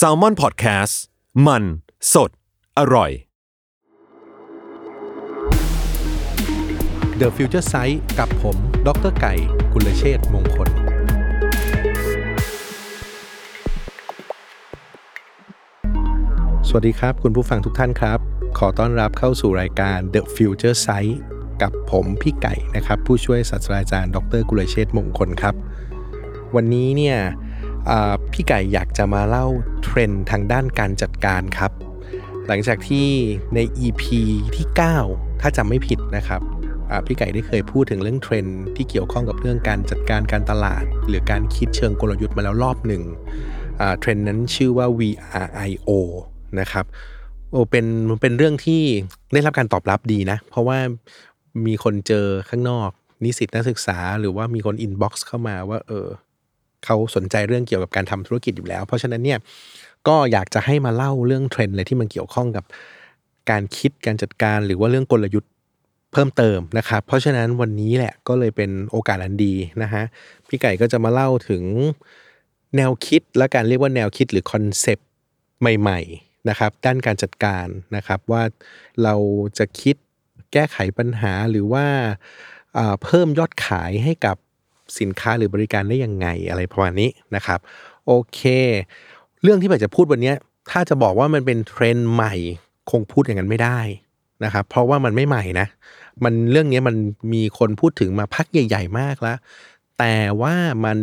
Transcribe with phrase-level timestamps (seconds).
[0.00, 0.94] s a l ม o n PODCAST
[1.46, 1.62] มัน
[2.14, 2.30] สด
[2.78, 3.10] อร่อย
[7.20, 8.56] The Future Sight กับผม
[8.86, 9.34] ดรไก่
[9.72, 10.68] กุลเชษมงคล
[16.68, 18.18] สวัสดีครับ คุณผู้ฟังทุกท่านครับ
[18.58, 21.14] ขอต้อนรับเข้าสู่รายการ The Future Sight
[21.62, 25.54] กับผมพี่ไก่นะครับ ผู้ช่วยศาสตราจารย์ ดร กุลเชษมงคลครับ
[26.54, 27.18] วันนี้เนี่ย
[28.32, 29.46] พี่ไก่อยากจะมาเล่า
[29.82, 31.72] เทรนด์ทางด้านการจัดการครับ
[32.46, 33.06] หลังจากที่
[33.54, 34.02] ใน EP
[34.56, 34.66] ที่
[35.04, 36.40] 9 ถ้าจำไม่ผิดนะครับ
[37.06, 43.02] พี่ไก่ได้เคยพูดถึงเรื่องเทรนด์ที่เกี่ยวข้องกับเรื่องการจัดการการตลาด หรือการคิดเชิงกลยุทธ์มาแล้วรอบหนึ่ง
[44.00, 45.90] เทรนด์นั้นชื่อว่า VRIO
[46.60, 46.84] นะครับ
[47.50, 47.86] โอ้เป็น
[48.22, 48.82] เป็นเรื่องที่
[49.32, 50.78] ได้รับการตอบรับดีนะ เพราะว่า
[51.66, 52.90] มีคนเจอข้างนอก
[53.24, 56.08] นิสิตนักศึกษา หรือว่ามีคน inbox เข้ามาว่าเออ
[56.86, 59.38] เขาสนใจเรื่องเกี่ยวกับการทำธุรกิจอยู่แล้ว เพราะฉะนั้นเนี่ย
[60.08, 62.64] ก็อยากจะให้มาเล่าเรื่องเทรนด์อะไรที่มันเกี่ยวข้องกับ
[63.50, 65.50] การคิดการจัดการหรือว่าเรื่องกลยุทธ์
[66.12, 70.04] เพิ่มเติมนะครับ เพราะฉะนั้นวันนี้แหละก็เลยเป็นโอกาสอันดีนะฮะ
[70.48, 71.62] พี่ไก่ก็จะมาเล่าถึง
[72.76, 75.08] แนวคิดและการเรียกว่าแนวคิดหรือ concept
[75.60, 78.42] ใหม่ๆนะครับด้านการจัดการนะครับว่า
[79.02, 79.14] เรา
[79.58, 79.96] จะคิด
[80.52, 81.86] แก้ไขปัญหาหรือว่า
[82.78, 84.36] อ่าเพิ่มยอดขายให้กับ
[84.98, 87.58] สินค้าหรือบริการได้ยังไงอะไรประมาณนี้นะครับ
[88.06, 88.40] โอเค
[89.42, 90.32] เรื่องที่แบบจะพูดวันนี้
[90.70, 92.34] ถ้าจะบอกว่ามันเป็นเทรนด์ใหม่
[92.90, 93.80] คงพูดอย่างนั้นไม่ได้
[94.44, 95.66] นะครับ เพราะว่ามันไม่ใหม่นะ
[96.24, 96.96] มันเรื่องนี้มัน
[97.32, 99.36] มีคนพูดถึงมาพักใหญ่ ๆ มากแล้ว
[99.98, 100.98] แต่ว่ามัน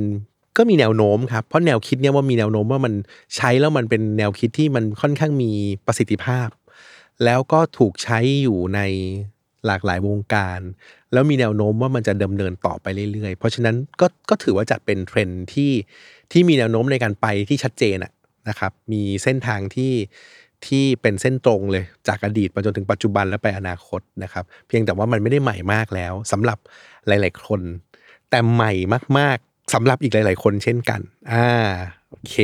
[0.57, 2.93] ก็มีแนวโน้มครับ เพราะแนวคิดเนี่ยว่ามีแนวโน้มว่ามัน
[3.35, 5.51] ใช้แล้วมันเป็นแนวคิดที่มันค่อนข้างมี
[5.85, 6.47] ประสิทธิภาพ
[7.25, 8.79] แล้วก็ถูกใช้อยู่ใน
[9.67, 10.59] หลากหลายวงการ
[11.13, 15.71] แล้วมีแนวโน้มว่ามันจะดำเนินต่อไปเรื่อยๆ เพราะฉะนั้นก็ก็ถือว่าจัดเป็นเทรนที่
[16.31, 18.11] ที่มีแนวโน้มในการไปที่ชัดเจนอะ
[18.49, 19.93] นะครับมีเส้นทางที่
[20.65, 26.57] ที่เป็นเส้นตรงเลยจากอดีตมาจนถึงปัจจุบันและไปอนาคตนะครับ เพียงแต่ว่ามันไม่ได้ใหม่มากแล้วสำหรับ
[27.07, 27.61] หลาย ๆ คน
[28.29, 28.71] แต่ใหม่
[29.17, 31.01] มากๆสำหรับอีกหลาย ๆ คนเช่นกัน
[31.31, 31.49] อ่า
[32.09, 32.35] โอเค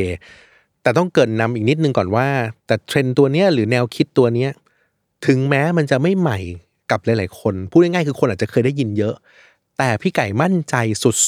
[0.81, 2.27] แต่ต้องเกินนำอีกนิดนึงก่อนว่า
[2.67, 4.51] แต่เทรนตัวเนี้ยหรือแนวคิดตัวเนี้ย
[5.27, 6.39] ถึงแม้มันจะไม่ใหม่
[6.91, 9.15] กับหลาย ๆ คน พูดง่ายๆคือคนอาจจะเคยได้ยินเยอะ
[9.77, 10.75] แต่พี่ไก่มั่นใจ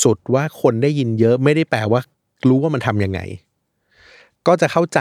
[0.03, 2.01] สุด ๆ ว่าคนได้ยินเยอะไม่ได้แปลว่า
[2.47, 3.19] รู้ว่ามันทำยังไง
[4.47, 4.99] ก็จะเข้าใจ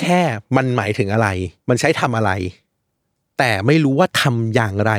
[0.00, 0.20] แค่
[0.56, 1.28] มันหมายถึงอะไร
[1.68, 2.30] มันใช้ทำอะไร
[3.38, 4.92] แต่ไม่รู้ว่าทำอย่างไร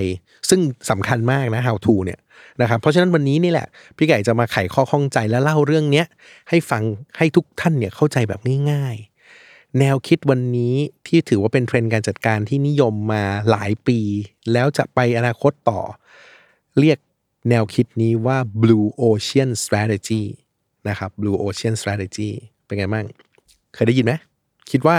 [0.50, 2.20] ซึ่งสำคัญมากนะ how to เนี่ย
[2.62, 6.06] นะครับ เพราะฉะนั้นวันนี้นี่แหละ พี่ไก่จะมาไขข้อข้องใจและเล่าเรื่องเนี้ย
[6.50, 6.84] ให้ฟัง
[7.18, 8.40] ให้ทุกท่านเนี่ยเข้าใจแบบ
[8.72, 9.11] ง่ายๆ
[9.80, 10.76] แนวคิดวันนี้
[11.08, 14.00] ที่ถือว่าเป็นเทรนด์การจัดการที่นิยมมาหลายปี
[14.54, 15.82] แล้วจะไปอนาคตต่อ
[16.80, 16.98] เรียก
[17.50, 20.24] แนวคิดนี้ว่า blue ocean strategy
[20.90, 22.30] นะครับ blue ocean strategy
[22.66, 23.06] เป็นไงบ้าง
[23.74, 24.14] เคยได้ยินไหม
[24.72, 24.98] คิดว่า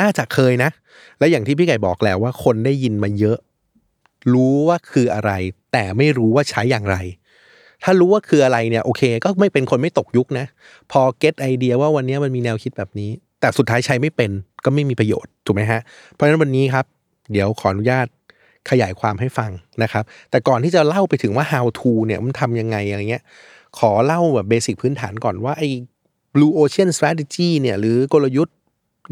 [0.00, 0.70] น่าจะเคยนะ
[1.18, 3.38] และอย่างที่พี่ไก่บอกแล้วว่าคนได้ยินมาเยอะ
[4.32, 5.32] รู้ว่าคืออะไร
[5.72, 6.96] แต่ไม่รู้ว่าใช้อย่างไร
[7.84, 10.46] ถ้ารู้ว่าคืออะไรเนี่ยโอเค ก็ไม่เป็นคนไม่ตกยุคนะ
[10.92, 13.10] พอเก็ตไอเดียว่าวันนี้มันมีแนวคิดแบบนี้
[13.40, 14.30] แต่สุดท้ายใช้ไม่เป็น
[14.64, 15.80] ก็ไม่มีประโยชน์ถูกไหมฮะ
[16.12, 16.86] เพราะฉะนั้นวันนี้ครับ
[17.32, 18.06] เดี๋ยวขออนุญาต
[18.70, 19.50] ขยายความให้ฟัง
[19.82, 23.24] นะครับ แต่ก่อนที่จะเล่าไปถึงว่า how to เนี่ยมันทำยังไงอะไรเงี้ย
[23.78, 25.68] ขอเล่าแบบเบสิกพื้นฐานก่อนว่าไอ้
[26.34, 28.56] blue ocean strategy เนี่ยหรือกลยุทธ์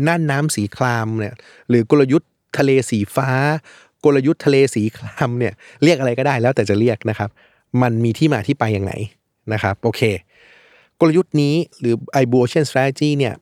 [0.07, 1.35] น่านน้ำสีครามเนี่ย
[1.69, 3.31] หรือกลยุทธ์ทะเลสีฟ้า
[4.05, 7.31] กลยุทธ์ทะเลสีครามเนี่ยเรียกอะไรก็ได้แล้วแต่จะเรียกนะครับ
[7.83, 8.91] มันมีที่มาที่ไปอย่างไห
[9.53, 10.03] นะครับโอเค
[11.01, 13.35] กลยุทธ์นี้หรือ i blue ocean strategy เนี่ย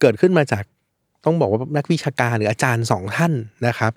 [0.00, 0.64] เกิดขึ้นมาจาก
[1.24, 3.32] ต้องบอกว่านักวิชาการหรืออาจารย์สองท่าน
[3.66, 3.92] นะครับ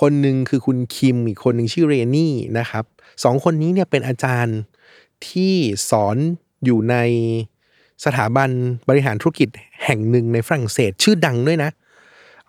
[0.00, 2.84] คนหนึ่งคือคุณคิมอีกคนหนึ่งชื่อเรนนี่นะครับ
[3.24, 4.58] สองคนนี้เนี่ยเป็นอาจารย์
[5.28, 5.54] ที่
[5.90, 6.16] สอน
[6.64, 6.96] อยู่ใน
[8.04, 8.50] สถาบัน
[8.88, 9.48] บริหารธุรกิจ
[9.84, 11.70] แห่งหนึ่งในฝรั่งเศสชื่อดังด้วยนะ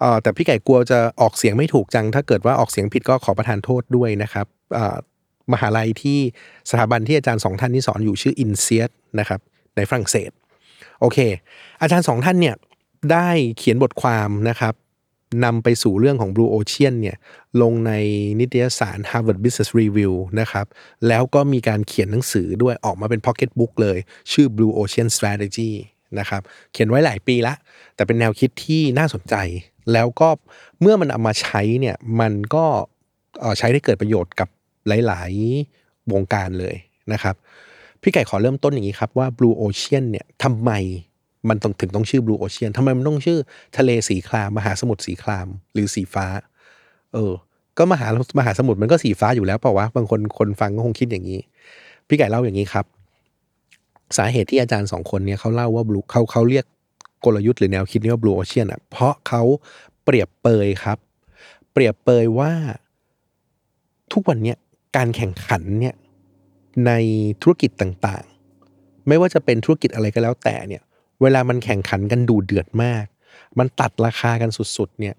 [0.02, 4.48] ออแต่พี่ไก่กลัวจะออกเสียงไม่ถูกจัง ถ้าเกิดว่าออกเสียงผิดก็ขอประทานโทษด้วยนะครับ
[5.54, 6.20] มหาลัยที่
[6.70, 8.90] สถาบันที่อาจารย์สองท่านนี้สอนอยู่ชื่ออินเซียส
[9.20, 9.40] นะครับ
[9.76, 10.32] ในฝรั่งเศส
[11.00, 11.18] โอเค
[11.82, 12.56] อาจารย์สองท่านเนี่ย
[13.12, 14.74] ได้เขียนบทความนะครับ
[15.46, 17.18] นำไปสู่เรื่องของ Blue Ocean เนี่ย
[17.62, 17.92] ลงใน
[18.40, 20.66] นิตยสาร Harvard Business Review นะครับ
[21.08, 23.98] แล้วก็มีการเขียนหนังสือด้วยออกมาเป็น Pocket Book เลย
[24.32, 25.72] ชื่อ Blue Ocean Strategy
[26.20, 27.54] นะครับเขียนไว้หลายปีละ
[27.96, 29.36] แต่เป็นแนวคิดที่น่าสนใจ
[29.94, 30.30] แล้วก็
[30.82, 32.66] เมื่อมันเอามาใช้เนี่ยมันก็
[33.58, 34.50] ใช้ได้เกิดประโยชน์กับ
[34.88, 35.32] หลาย
[35.72, 36.76] ๆ วงการเลย
[37.14, 37.36] นะครับ
[38.02, 40.72] พี่ไก่ขอเริ่มต้นอย่างนี้ครับว่า Blue Ocean เนี่ยทำไม
[41.50, 43.40] มันต้องถึงต้องชื่อ Blue Ocean ทำไมมันต้องชื่อ
[43.78, 46.26] ทะเลสีคราม มหาสมุทรสีคราม หรือสีฟ้า
[47.14, 47.34] เออ
[47.78, 48.08] ก็มหา
[48.40, 51.40] มหาสมุทรมันก็สีฟ้าอยู่แล้วเปล่าวะบางคนคนฟังก็คงคิดอย่างนี้
[52.08, 52.86] พี่ไก่เล่าอย่างนี้ครับ
[54.18, 56.66] สาเหตุที่อาจารย์สองคนเนี่ยเขาเล่าว่า Blue เขาเขาเรียก
[57.26, 59.44] กลยุทธ์หรือแนวคิดนี้ว่า Blue Ocean อะเพราะเขา
[60.04, 60.98] เปรียบเปยครับ
[61.72, 62.52] เปรียบเปยว่า
[64.14, 64.58] ทุกวันเนี้ย
[64.96, 65.96] การแข่งขันเนี่ย
[66.86, 66.92] ใน
[67.42, 70.84] ธุรกิจต่างๆ ไม่ว่าจะเป็นธุรกิจอะไรก็แล้วแต่เนี่ย
[71.22, 73.06] เวลามันแข่งขันกันดูเดือดมาก
[73.60, 75.16] มันตัดราคากันสุดๆ เนี่ย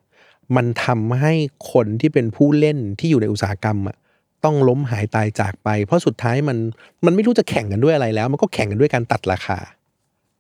[0.56, 1.32] มันทำให้
[1.72, 3.96] คนที่เป็นผู้เล่นที่อยู่ในอุตสาหกรรมอะ
[4.44, 6.58] ต้องล้มหายตายจากไป เพราะสุดท้ายมัน
[7.04, 9.58] มันไม่รู้จะแข่งกันด้วยอะไรแล้ว มันก็แข่งกันด้วยการตัดราคา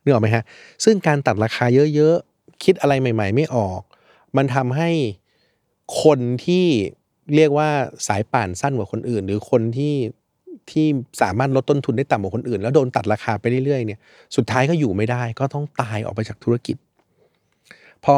[0.00, 0.44] เนึกออกไหมฮะ
[0.84, 1.64] ซึ่งการตัดราคา
[1.94, 3.80] เยอะๆ คิดอะไรใหม่ ๆ ไม่ออก
[4.36, 4.90] มันทำให้
[6.02, 6.66] คนที่
[7.34, 7.68] เรียกว่า
[8.06, 9.94] สายป่านสั้นกว่าคนอื่น หรือคนที่
[10.70, 10.86] ที่
[11.22, 13.98] สามารถลดต้นทุนได้ต่ำกว่าคนอื่น แล้วโดนตัดราคาไปเรื่อยๆเนี่ย
[14.36, 16.76] สุดท้ายก็อยู่ไม่ได้ ก็ต้องตายออกไปจากธุรกิจ
[18.04, 18.14] พอ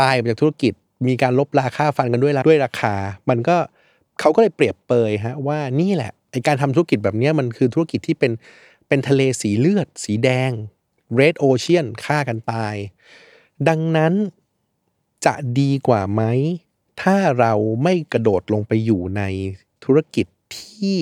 [0.00, 0.72] ตายไปจากธุรกิจ
[1.06, 2.94] มีการลบราคาฟันกันด้วยด้วยราคา
[3.28, 3.56] มันก็
[4.20, 8.32] เขาก็เลยเปรียบเปยฮะว่านี่แหละไอการทำธุรกิจแบบนี้มันคือธุรกิจที่เป็น
[8.88, 10.50] เป็นทะเลสีเลือด สีแดง
[11.18, 12.74] red ocean ฆ่ากันตาย
[13.68, 14.12] ดังนั้น
[15.26, 16.22] จะดีกว่าไหม
[17.02, 19.22] ถ้าเราไม่กระโดดลงไปอยู่ใน
[19.84, 20.26] ธุรกิจ
[20.58, 21.00] ที่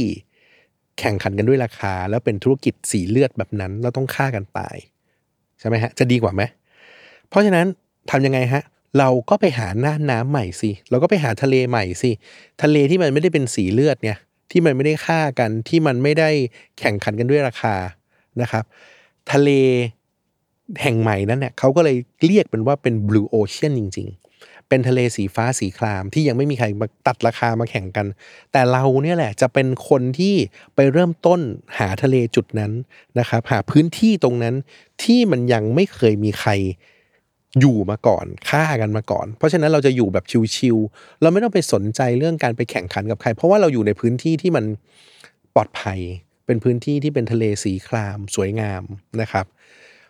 [0.98, 4.76] แข่งขันกันด้วยราคา แล้วเป็นธุรกิจสีเลือดแบบนั้นแล้วต้องฆ่ากันตาย
[5.58, 6.42] ใช่ไหมฮะ จะดีกว่าไหม
[7.28, 7.66] เพราะฉะนั้น
[8.10, 8.62] ทำยังไงฮะ
[8.98, 12.10] เราก็ไปหาหน้าน้ำใหม่สิเราก็ไปหาทะเลใหม่สิ
[12.62, 14.18] ทะเลที่มันไม่ได้เป็นสีเลือดเนี่ย
[14.50, 16.30] ที่มันไม่ได้ฆ่ากันที่มันไม่ได้
[16.78, 17.74] แข่งขันกันด้วยราคา
[18.40, 18.64] นะครับ
[19.32, 19.50] ทะเล
[20.82, 24.21] แห่งใหม่นั้นเนี่ยเขาก็เลยเรียกเป็นว่าเป็น blue ocean จริง ๆ
[24.68, 28.06] เป็นทะเลสีฟ้าสีครามที่ยังไม่มีใครมาตัดราคามาแข่งกัน
[28.52, 30.34] แต่เราเนี่ยแหละจะเป็นคนที่
[30.74, 31.40] ไปเริ่มต้น
[31.78, 32.72] หาทะเลจุดนั้น
[33.18, 34.54] นะครับหาพื้นที่ตรงนั้น
[35.02, 36.50] ที่มันยังไม่เคยมีใคร
[37.60, 40.24] อยู่มาก่อนฆ่ากันมาก่อน เพราะฉะนั้นเราจะอยู่แบบ
[40.56, 44.64] ชิวๆเราไม่ต้องไปสนใจเรื่องการไปแข่งขันกับใคร เพราะว่าเราอยู่ในพื้นที่ที่มัน
[45.54, 45.98] ปลอดภัย
[46.46, 48.82] เป็นพื้นที่ที่เป็นทะเลสีคราม สวยงาม
[49.20, 49.46] นะครับ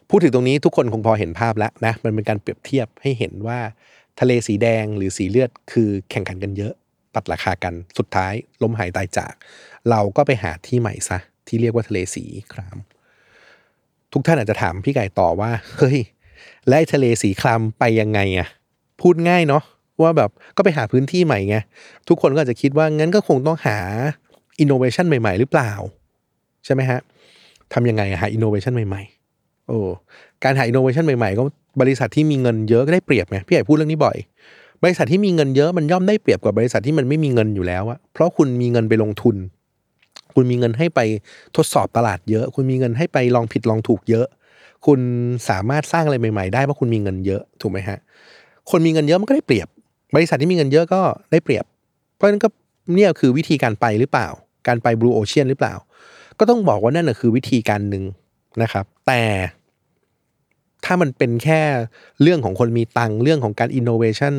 [0.08, 3.60] พูดถึงตรงนี้ทุกคนคงพอเห็นภาพแล้วนะมันเป็นการเปรียบเทียบให้เห็นว่า
[4.20, 6.72] ทะเลสีแดงหรือสีเลือดคือแข่งขันกันเยอะ
[7.14, 8.32] ตัดราคากันสุดท้าย
[8.62, 9.32] ล้มหายตายจาก
[9.90, 12.76] เราก็ไปหาที่ใหม่ซะ ที่เรียกว่าทะเลสีคราม
[14.12, 15.98] ทุกท่านอาจจะถามพี่ไก่ต่อว่าเฮ้ย
[16.68, 18.48] และทะเลสีครามไปยังไงอะ
[19.00, 19.62] พูดง่ายเนาะ
[20.02, 21.56] ว่าแบบก็ไปหาพื้นที่ใหม่ไง
[22.08, 23.78] ทุกคนก็อาจจะคิดว่างั้นก็คงต้องหา
[24.60, 25.72] อินโนเวชันใหม่ ๆ หรือเปล่า
[26.64, 27.00] ใช่ไหมฮะ
[27.72, 29.21] ทำยังไงหาอินโนเวชันใหม่ ๆ
[29.72, 29.82] โอ้
[30.44, 31.42] การหาอินโนเวชันใหม่ๆ ก็
[31.80, 34.16] บริษัทที่มีเงินเยอะก็ได้เปรียบไงพี่ใหญ่พูดเรื่องนี้บ่อย
[34.82, 39.36] บริษัทที่มีเงินเยอะมันย่อมได้เปรียบกว่าบริษัทที่มันไม่มีเงินอยู่แล้วอะเพราะคุณมีเงินไปลงทุน
[40.34, 41.00] คุณมีเงินให้ไป
[41.56, 44.26] ทดสอบตลาดเยอะ คุณมีเงินให้ไปลองผิดลองถูกเยอะ
[44.86, 45.00] คุณ
[45.48, 47.98] สามารถสร้างอะไรใหม่ๆ ได้เพราะคุณมีเงินเยอะถูกไหมฮะ
[48.70, 49.68] คนมีเงินเยอะมันก็ได้เปรียบ
[50.14, 51.00] บริษัทที่มีเงินเยอะก็
[51.32, 51.64] ได้เปรียบ
[52.16, 52.48] เพราะฉะนั้นก็
[52.94, 54.28] เนี่ยคือวิธีการไปหรือเปล่า
[54.66, 55.74] การไป Blue Ocean หรือเปล่า
[56.38, 58.04] ก็ต้องบอกว่านั่นนะคือวิธีการหนึ่ง
[58.62, 59.20] นะครับ แต่
[60.84, 61.60] ถ้ามันเป็นแค่
[62.22, 64.34] เรื่องของคนมีตังค์เรื่องของการ innovation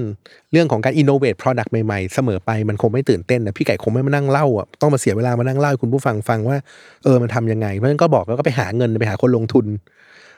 [0.51, 6.57] เรื่องของการ innovate product ใหม่ๆ เสมอไปมันคงไม่ตื่นเต้นนะพี่ไก่คงไม่มานั่งเล่าอะต้องมาเสียเวลามานั่งเล่าให้คุณผู้ฟังฟังว่า
[7.03, 9.65] เออมันทำยังไง เพราะฉะนั้นก็บอกแล้วก็ไปหาเงินไปหาคนลงทุน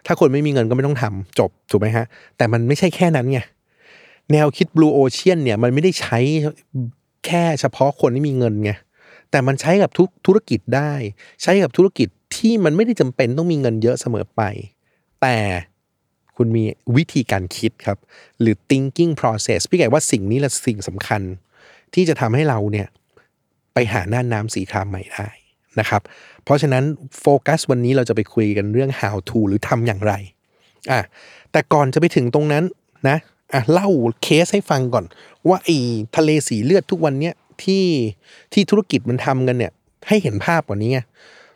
[0.06, 2.06] ถ้าคนไม่มีเงินก็ไม่ต้องทำจบถูกไหมฮะ
[2.38, 3.40] แต่มันไม่ใช่แค่นั้นไง
[4.32, 6.20] แนวคิด Blue Ocean เนี่ยมันไม่ได้ใช้
[7.26, 8.72] แค่เฉพาะคนที่มีเงินไง
[9.32, 10.92] แต่มันใช้กับทุกธุรกิจได้
[11.42, 14.42] ใช้กับธุรกิจที่มันไม่ได้จำเป็นต้องมีเงินเยอะเสมอไป
[15.22, 15.38] แต่
[16.38, 16.64] คุณมี
[16.96, 17.98] วิธีการคิดครับ
[18.40, 21.22] หรือ thinking process พี่ไก่ว่าสิ่งนี้แหละสิ่งสำคัญ
[21.94, 22.88] ที่จะทำให้เราเนี่ย
[23.74, 25.28] ไปหาหน้าน้ำสีครามใหม่ได้
[25.80, 26.02] นะครับ
[26.44, 26.84] เพราะฉะนั้น
[27.22, 30.14] โฟกัสวันนี้เราจะไปคุยกันเรื่อง how to หรือทำอย่างไร
[30.92, 31.02] อะ
[31.52, 32.64] แต่ก่อนจะไปถึงตรงนั้น
[33.10, 33.18] นะ
[33.54, 33.90] อะเล่า
[34.24, 35.06] เคสให้ฟังก่อน
[35.48, 35.78] ว่าไอ้
[36.16, 37.86] ทะเลสีเลือดทุกวันเนี้ยที่
[38.54, 39.72] ที่ธุรกิจมันทำกันเนี่ย
[40.08, 41.00] ให้เห็นภาพกว่านี้ไง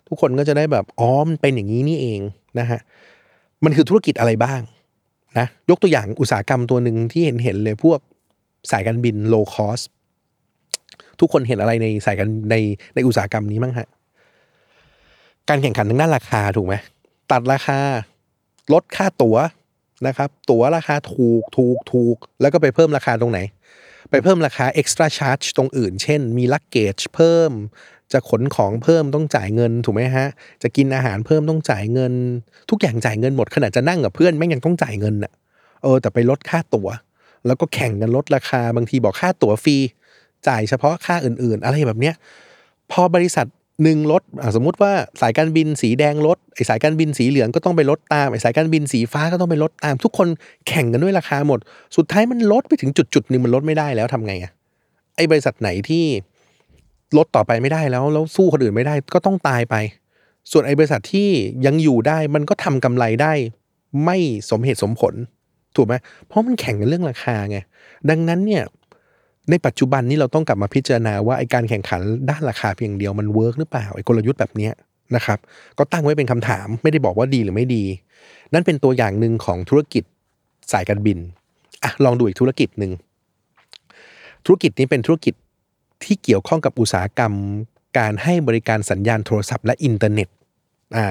[0.07, 2.21] ทุกคนก็จะได้แบบอ๋อมเป็นอย่างนี้นี่เอง
[2.59, 2.79] นะฮะ
[3.65, 4.61] มันคือธุรกิจอะไรบ้าง
[5.39, 7.99] นะยกตัวอย่างอุตสาหกรรมตัวหนึ่งที่เห็นเห็นเลยพวก
[8.71, 9.85] สายการบิน low cost
[11.19, 12.55] ทุกคนเห็นอะไรในสายการใน
[12.95, 13.87] ในอุตสาหกรรมนี้มั้งฮะ
[15.49, 16.75] การแข่งขันทางด้านราคาถูกไหม
[17.31, 17.79] ตัดราคา
[18.73, 19.37] ลดค่าตั๋ว
[20.07, 23.39] นะครับ ตั๋วราคาถูกถูกถูก แล้วก็ไปเพิ่มราคาตรงไหน
[24.11, 27.51] ไปเพิ่มราคา extra charge ตรงอื่น เช่น มี luggage เพิ่ม
[28.13, 30.27] จะขนของเพิ่มต้องจ่ายเงินถูกไหมฮะ
[30.63, 32.13] จะกินอาหารเพิ่มต้องจ่ายเงิน
[32.69, 35.31] ทุกอย่างจ่ายเงินหมดขนาดจะนั่งกับเพื่อนแม่งยังต้องจ่ายเงินอะ
[35.83, 36.89] เออแต่ไปลดค่าตั๋ว
[37.45, 39.77] แล้วก็แข่งกันลดราคาบางทีบอกค่าตั๋วฟรี
[40.47, 42.15] จ่ายเฉพาะค่าอื่น ๆ อะไรแบบเนี้ย
[42.91, 43.47] พอบริษัท
[43.83, 44.23] หนึ่งลด
[44.55, 50.27] สมมุติว่าสายการบินสีแดงลดไอสายการบินสีเหลืองก็ต้องไปลดตามไอสายการบินสีฟ้าก็ต้องไปลดตาม ทุกคน
[50.67, 51.59] แข่งกันด้วยราคาหมด
[51.97, 54.51] สุดท้ายมันลดไปถึงจุดจุดๆหนึ่งมันลดไม่ได้แล้วทำไงอะ
[55.15, 56.05] ไอบริษัทไหนที่
[57.17, 59.75] ลดต่อไปไม่ได้แล้วแล้วสู้คนอื่นไม่ได้ก็ต้องตายไป
[60.51, 61.29] ส่วนไอ้บริษัทที่
[61.65, 63.33] ยังอยู่ได้มันก็ทำกำไรได้
[64.05, 64.17] ไม่
[64.49, 65.13] สมเหตุสมผล
[65.75, 65.93] ถูกไหม
[66.27, 67.57] เพราะมันแข่งกันเรื่องราคาไง
[68.09, 68.63] ดังนั้นเนี่ย
[69.49, 74.69] ในปัจจุบันนี้เราต้องกลับมาพิจารณาว่าไอ้การแข่งขันด้านราคาเพียงเดียวมัน work หรือเปล่าไอ้กลยุทธ์แบบนี้
[75.15, 75.39] นะครับ
[75.77, 77.83] ก็ตั้งไว้เป็นคำถามไม่ได้บอกว่าดีหรือไม่ดี
[78.53, 80.03] นั่นเป็นตัวอย่างหนึ่งของธุรกิจ
[80.71, 81.17] สายการบิน
[81.83, 82.91] อะลองดูอีกธุรกิจหนึ่ง
[84.45, 85.33] ธุรกิจนี้เป็นธุรกิจ
[86.03, 87.33] ที่เกี่ยวข้องกับอุตสาหกรรม
[87.97, 90.27] การให้บริการสัญญาณโทรศัพท์และอินเทอร์เน็ต
[90.97, 91.07] อ่า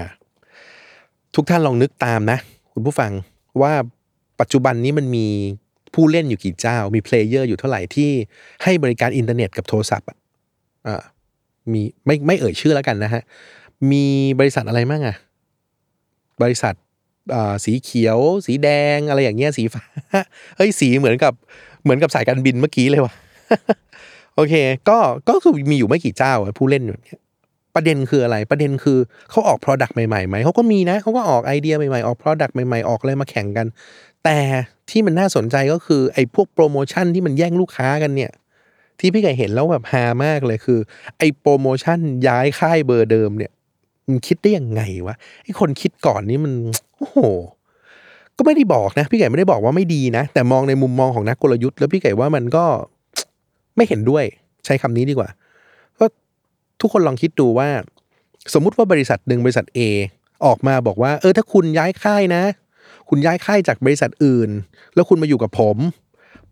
[1.34, 2.38] ทุกท่านลองนึกตามนะ
[2.72, 3.12] คุณผู้ฟัง
[3.62, 3.72] ว่า
[4.40, 5.26] ปัจจุบันนี้มันมี
[5.94, 8.10] ผู้เล่นอยู่กี่เจ้า มี player อยู่เท่าไหร่ที่
[8.62, 10.06] ให้บริการอินเทอร์เน็ตกับโทรศัพท์
[10.86, 11.02] อ่า
[11.72, 13.22] มีไม่ไม่เอ่ยชื่อแล้วกันนะฮะ
[13.90, 14.04] มี
[14.38, 15.16] บริษัทอะไรบ้างอะ
[16.42, 16.74] บริษัท
[17.34, 19.82] อ่าสีเขียว สีแดงอะไรอย่างเงี้ยสีฟ้า
[20.56, 21.32] เฮ้ยสีเหมือนกับ
[21.82, 23.14] เหมือนกับสายการบินเมื่อกี้เลยว่ะ
[24.38, 24.54] โอเค
[24.88, 27.20] ก็ก็คือมีอยู่ไม่กี่เจ้าอะผู้เล่นอยู่เนี่ย
[27.74, 28.98] ประเด็นคืออะไรประเด็นคือ
[29.30, 33.66] เขาออก Product ใหม่ๆไหมเขาก็มีนะเขาก็ออกไอเดียใหม่ๆออก Product ใหม่ๆออกอะไรมาแข่งกัน
[34.24, 34.38] แต่
[34.90, 38.32] ที่มันน่าสนใจก็คือไอ้พวกโปรโมชั่นที่มันแย่งลูกค้ากันเนี่ย
[39.00, 40.78] ที่พี่ไก่เห็นแล้วแบบฮามากเลยคือ
[41.18, 43.52] ไอ้โปรโมชั่นย้ายค่ายเบอร์เดิมเนี่ย
[44.08, 45.14] มันคิดได้ยังไงวะ
[45.44, 46.52] ไอ้คนคิดก่อนนี้มัน
[46.98, 47.18] โอ้โห
[48.36, 52.64] ก็ไม่ได้บอกนะ พี่ไก่ไม่ได้บอกว่าไม่ดีนะ แต่มองในมุมมองของนักกลยุทธ์แล้วพี่ไก่ว่ามันก็
[53.78, 54.24] ไม่เห็นด้วย
[54.64, 55.28] ใช้คำนี้ดีกว่า
[55.98, 56.06] ก็
[56.80, 57.68] ทุกคนลองคิดดูว่า
[58.54, 59.80] สมมุติว่าบริษัทหนึ่งบริษัท A
[60.46, 62.42] ออกมาบอกว่า เออถ้าคุณย้ายค่ายนะ
[63.08, 64.50] คุณย้ายค่ายจากบริษัทอื่น
[64.94, 65.76] แล้วคุณมาอยู่กับผม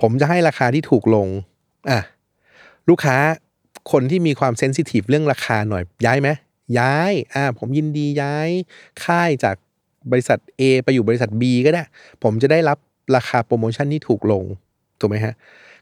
[0.01, 1.29] ผมจะให้ราคาที่ถูกลง
[1.91, 2.01] อะ
[2.89, 3.17] ลูกค้า
[3.93, 6.29] คนที่มีความเซนซิทีฟเรื่องราคาหน่อยย้ายไหม
[6.79, 8.49] ย้ายอ่าผมยินดีย้าย
[9.05, 9.57] ค่ายจาก
[10.11, 11.83] บริษัท A ไปอยู่บริษัท B ก็ได้
[12.23, 12.79] ผมจะได้รับ
[13.17, 14.45] ราคาโปรโมชั่นที่ถูกลง
[15.01, 15.35] ถูกไหมฮะ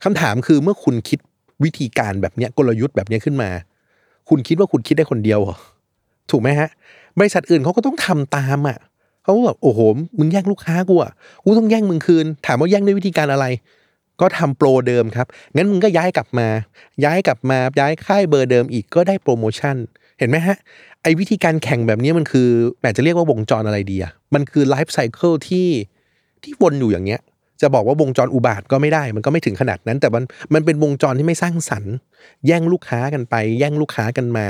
[0.05, 1.19] คำถามคือเมื่อคุณคิด
[1.65, 3.51] วิธีการแบบเนี้ยกลยุทธ์แบบเนี้ยขึ้นมา
[4.29, 5.57] คุณคิดว่าคุณคิดได้คนเดียวเหรอ
[6.31, 6.69] ถูกไหมฮะ
[7.19, 8.79] บริษัทอื่นเขาก็ต้องทำตามอะ
[9.23, 9.81] เขาแบบโอ้โห
[10.19, 11.13] มึงแย่งลูกค้ากูอะ
[11.45, 13.47] กูต้องแย่งมึงคืน ถามว่าแย่งด้วยวิธีการอะไร
[14.21, 16.49] ก็ทำโปรเดิมครับงั้นมึงก็ย้ายกลับมา
[17.05, 19.77] ย้ายกลับมาย้ายค่ายเบอร์เดิมอีกก็ได้โปรโมชั่น
[20.19, 20.57] เห็นไหมฮะ
[21.03, 25.69] ไอ้วิธีการแข่งแบบนี้มันคือแหมจะเรียกว่าวงจรอะไรดีอะมันคือไลฟ์ไซเคิลที่
[26.43, 27.21] ที่วนอยู่อย่างเงี้ย
[27.63, 31.95] จะบอกว่าวงจรอุบาทก็ไม่ได้ มันก็ไม่ถึงขนาดนั้น แต่มันมันเป็นวงจรที่ไม่สร้างสรรค์
[32.47, 34.47] แย่งลูกค้ากันไป แย่งลูกค้ากันมา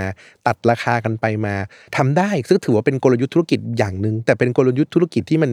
[0.46, 1.54] ตัดราคากันไปมา
[1.96, 5.50] ทำได้ซึ่งถือว่าเป็นกลยุทธ์ธุรกิจอย่างหนึ่งแต่เป็นกลยุทธ์ธุรกิจที่มัน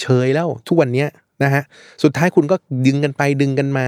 [0.00, 1.08] เชยแล้วทุกวันเนี้ย
[1.42, 1.62] นะฮะ
[2.02, 2.56] สุดท้ายคุณก็
[2.86, 3.86] ดึงกันไปดึงกันมา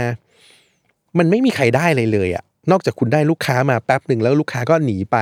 [1.19, 5.17] มันไม่มีใครได้เลยเลยอะนอกจากคุณได้ลูกค้ามาแป๊บหนึ่งแล้วลูกค้าก็หนีไป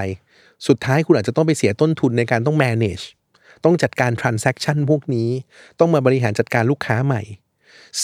[0.69, 3.05] สุดท้ายคุณอาจจะต้องไปเสียต้นทุนในการต้อง manage
[3.65, 5.29] ต้องจัดการ transaction พวกนี้
[5.81, 7.23] ต้องมาบริหารจัดการลูกค้าใหม่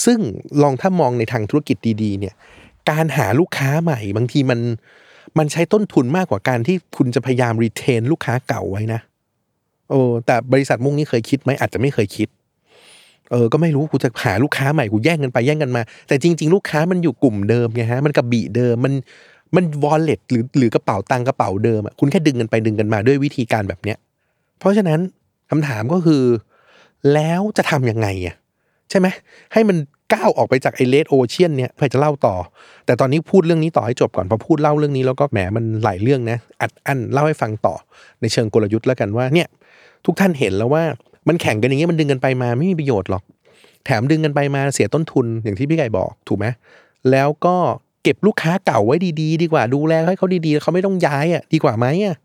[0.03, 0.19] ซึ่ง
[0.61, 2.33] ลองถ้ามองในทางธุรกิจดีๆเนี่ย
[2.89, 4.59] การหาลูกค้าใหม่ บางทีมัน
[5.37, 9.01] มันใช้ต้นทุนมากกว่าการที่คุณจะพยายามรีเทนลูกค้าเก่าไว้นะ
[9.89, 12.27] โอ้แต่บริษัทมุกนี้เคยคิดไหมอาจจะไม่เคยคิด
[13.31, 18.93] เออ ก็ไม่รู้กูจะหาลูกค้าใหม่กูแย่งกันไปแย่งกันมา แต่จริง ๆ ลูกค้ามันอยู่กลุ่มเดิมไงฮะมันกระบี่เดิมมัน
[19.55, 23.97] มันวอลเล็ตหรือหรือกระเป๋าตังกระเป๋าเดิมอะคุณแค่ดึงกันไปดึงกันมาด้วยวิธีการแบบเนี้ย
[24.59, 24.99] เพราะฉะนั้น
[25.49, 26.23] คำถามก็คือ
[27.13, 28.35] แล้วจะทำยังไงอะ
[28.89, 29.07] ใช่ไหม
[29.53, 29.77] ให้มัน
[30.13, 32.35] ก้าวออกไปจากไอเลดโอเชียนเนี่ยเพื่อจะเล่าต่อ
[32.85, 37.75] แต่ตอนนี้พูดเรื่องนี้ต่อให้จบก่อนพอพูดเล่าเรื่องนี้แล้วก็แหมมันหลายเรื่องนะอัดอั้นเล่าให้ฟังต่อ
[38.21, 39.47] ในเชิงกลยุทธ์แล้วกันว่าเนี่ย
[40.05, 40.83] ทุกท่านเห็นแล้วว่า
[41.27, 43.23] มันแข่งกันอย่างเงี้ยมันดึงกันไปมาไม่มีประโยชน์หรอก
[43.85, 46.45] แถมดึงกันไปมาเสียต้นทุนอย่างที่พี่ไก่บอกถูกไหม
[47.11, 47.55] แล้วก็
[48.03, 52.15] เก็บลูกค้าเก่าไว้ดี ๆ ดีกว่าดูแลให้เขาดีๆเขาไม่ต้องย้ายอะดีกว่าไหมอะ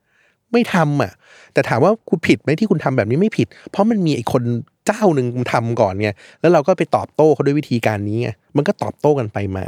[0.53, 1.13] ไม่ทำอะ
[1.53, 4.43] แต่ถามว่าคุณผิดไหมที่คุณทำแบบนี้ไม่ผิด เพราะมันมีไอ้คน
[4.87, 6.09] เจ้าหนึ่งทำก่อนไง
[6.41, 9.65] แล้วเราก็ไปตอบโต้เขาด้วยวิธีการนี้ไงมันก็ตอบโต้กันไปมา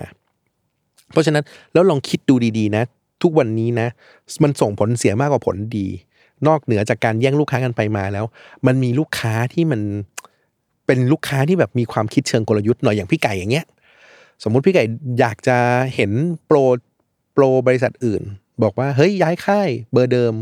[1.13, 2.83] เพราะฉะนั้นแล้วลองคิดดูดีๆนะ
[3.23, 3.89] ทุกวันนี้นะ
[4.43, 5.87] มันส่งผลเสียมากกว่าผลดี
[6.47, 8.25] นอกเหนือจากการแย่งลูกค้ากันไปมาแล้ว
[8.67, 9.81] มันมีลูกค้าที่มัน
[10.87, 13.67] เป็นลูกค้าที่แบบมีความคิดเชิงกลยุทธ์หน่อยอย่างพี่ไก่อย่างเงี้ย
[14.43, 14.85] สมมุติพี่ไก่
[15.21, 15.59] อยากจะ
[15.95, 16.13] เห็น
[16.47, 16.59] โปร
[17.33, 18.23] โปรบริษัทอื่น
[18.63, 20.35] บอกว่าเฮ้ยย้ายค่ายเบอร์เดิม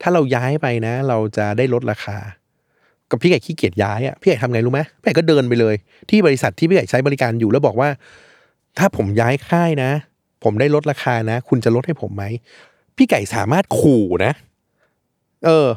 [0.00, 2.16] ถ้าเราย้ายไปนะ เราจะได้ลดราคา
[3.12, 5.74] กับพี่ไก่ขี้เกียจย้ายอะพี่ไก่ทำไงรู้ไหมพี่ไก่ก็เดินไปเลย
[6.10, 7.88] ที่บริษัทที่พี่ไก่ใช้บริการอยู่แล้วบอกว่า
[8.78, 9.90] ถ้าผมย้ายค่ายนะ
[10.44, 12.24] ผมได้ลดราคานะ คุณจะลดให้ผมไหม
[12.96, 14.32] พี่ไก่สามารถขู่นะ
[15.44, 15.68] เออ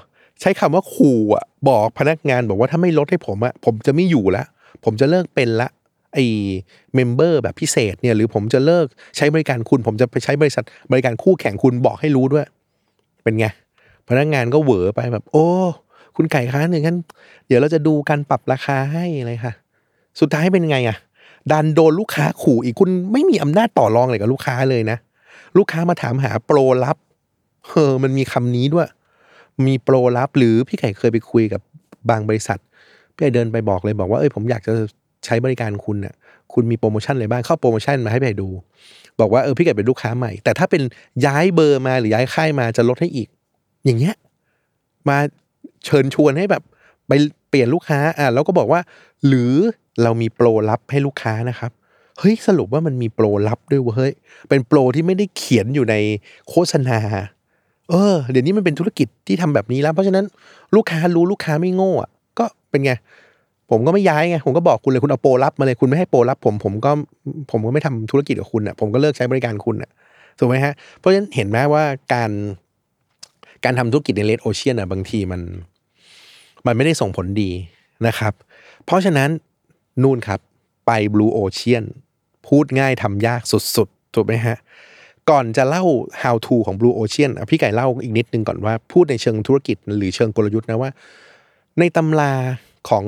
[0.41, 4.43] ใช้คำว่าขู่อะ บอกพนักงานบอกว่าถ้าไม่ลดให้ผมอะผมจะไม่อยู่ละ
[4.83, 5.69] ผมจะเลิกเป็นละ
[6.13, 6.25] ไอ้
[6.95, 8.85] member แบบพิเศษเนี่ยหรือผมจะเลิก
[9.17, 12.45] ใช้บริการคุณ ผมจะไปใช้บริษัทบริการคู่แข่งคุณบอกให้รู้ด้วย
[13.23, 13.45] เป็นไง
[14.09, 15.47] พนักงานก็เหวอไปแบบ โอ้
[16.15, 16.97] คุณไก่คะอย่างนั้น
[17.47, 19.53] เดี๋ยวเราจะดูการปรับราคาให้อะไรค่ะ
[20.19, 20.97] สุดท้ายเป็นไงอะ
[21.51, 24.97] ดันโดนลูกค้าขู่อีกคุณไม่มีอำนาจต่อรองอะไรกับลูกค้าเลยนะ
[25.57, 26.97] ลูกค้ามาถามหาโปรลับ
[27.67, 28.87] เออมันมีคำนี้ด้วย
[29.65, 31.61] มีโปรลับหรือพี่ไก่เคยไปคุยกับ
[32.09, 32.59] บางบริษัท
[33.13, 34.73] พี่ไก่เดินไปบอกเลยบอกว่าเอ้ยผมอยากจะ
[35.25, 36.13] ใช้บริการคุณน่ะ
[36.53, 38.49] คุณมีโปรโมชั่นอะไรบ้างเข้าโปรโมชั่นมาให้พี่ไก่ดู
[39.19, 40.81] บอกว่าเออพี่ไก่เป็นลูกค้าใหม่ แต่ถ้าเป็น
[41.25, 43.27] ย้ายเบอร์มาหรือย้ายค่ายมาจะลดให้อีก
[43.85, 44.15] อย่างเงี้ย
[45.09, 45.17] มา
[45.85, 46.63] เชิญชวนให้แบบ
[47.07, 47.11] ไป
[47.49, 48.81] เปลี่ยนลูกค้าอะแล้วก็บอกว่า
[49.27, 49.53] หรือ
[50.03, 51.71] เรามีโปรลับให้ลูกค้านะครับ
[52.19, 54.13] เฮ้ยสรุปว่ามันมีโปรลับด้วยเว้ยเฮ้ย
[54.49, 55.95] เป็นโปรที่ไม่ได้เขียนอยู่ใน
[56.49, 56.99] โฆษณา
[57.89, 60.25] เออ เดี๋ยวนี้มันเป็นธุรกิจที่ทำแบบนี้แล้ว เพราะฉะนั้น
[60.75, 62.91] ลูกค้ารู้ลูกค้าไม่โง่อะก็เป็นไง
[63.71, 66.91] ผมก็ไม่ย้ายไงผมก็บอกคุณเลยคุณเอาโปรลับมาเลยคุณไม่ให้โปรลับผมผมก็
[67.51, 69.89] ผมก็ไม่ทำธุรกิจกับคุณอะผมก็เลิกใช้บริการคุณอะ
[70.39, 72.31] ถูกไหมฮะเพราะฉะนั้นเห็นไหมว่าการ
[73.65, 75.41] การทำธุรกิจในเลดโอเชียนอะบางทีมัน
[76.65, 77.51] มันไม่ได้ส่งผลดี
[78.07, 78.33] นะครับ
[78.85, 79.29] เพราะฉะนั้น
[80.03, 80.39] นู่นครับ
[80.85, 81.85] ไป Blue Ocean
[82.47, 83.41] พูดง่ายทำยาก
[83.75, 84.57] สุดๆ ถูกไหมฮะ
[85.29, 85.83] ก่อนจะเล่า
[86.21, 90.91] how to ของ Blue Ocean พี่ไก่เล่าอีกนิดนึงก่อนว่าพูดในเชิงธุรกิจหรือเชิงกลยุทธ์นะว่า
[91.79, 92.33] ในตำรา
[92.89, 93.05] ของ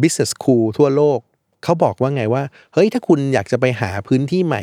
[0.00, 1.18] business school ทั่วโลก
[1.64, 2.42] เขาบอกว่าไงว่า
[2.74, 4.62] เฮ้ยถ้าคุณอยากจะไปหาพื้นที่ใหม่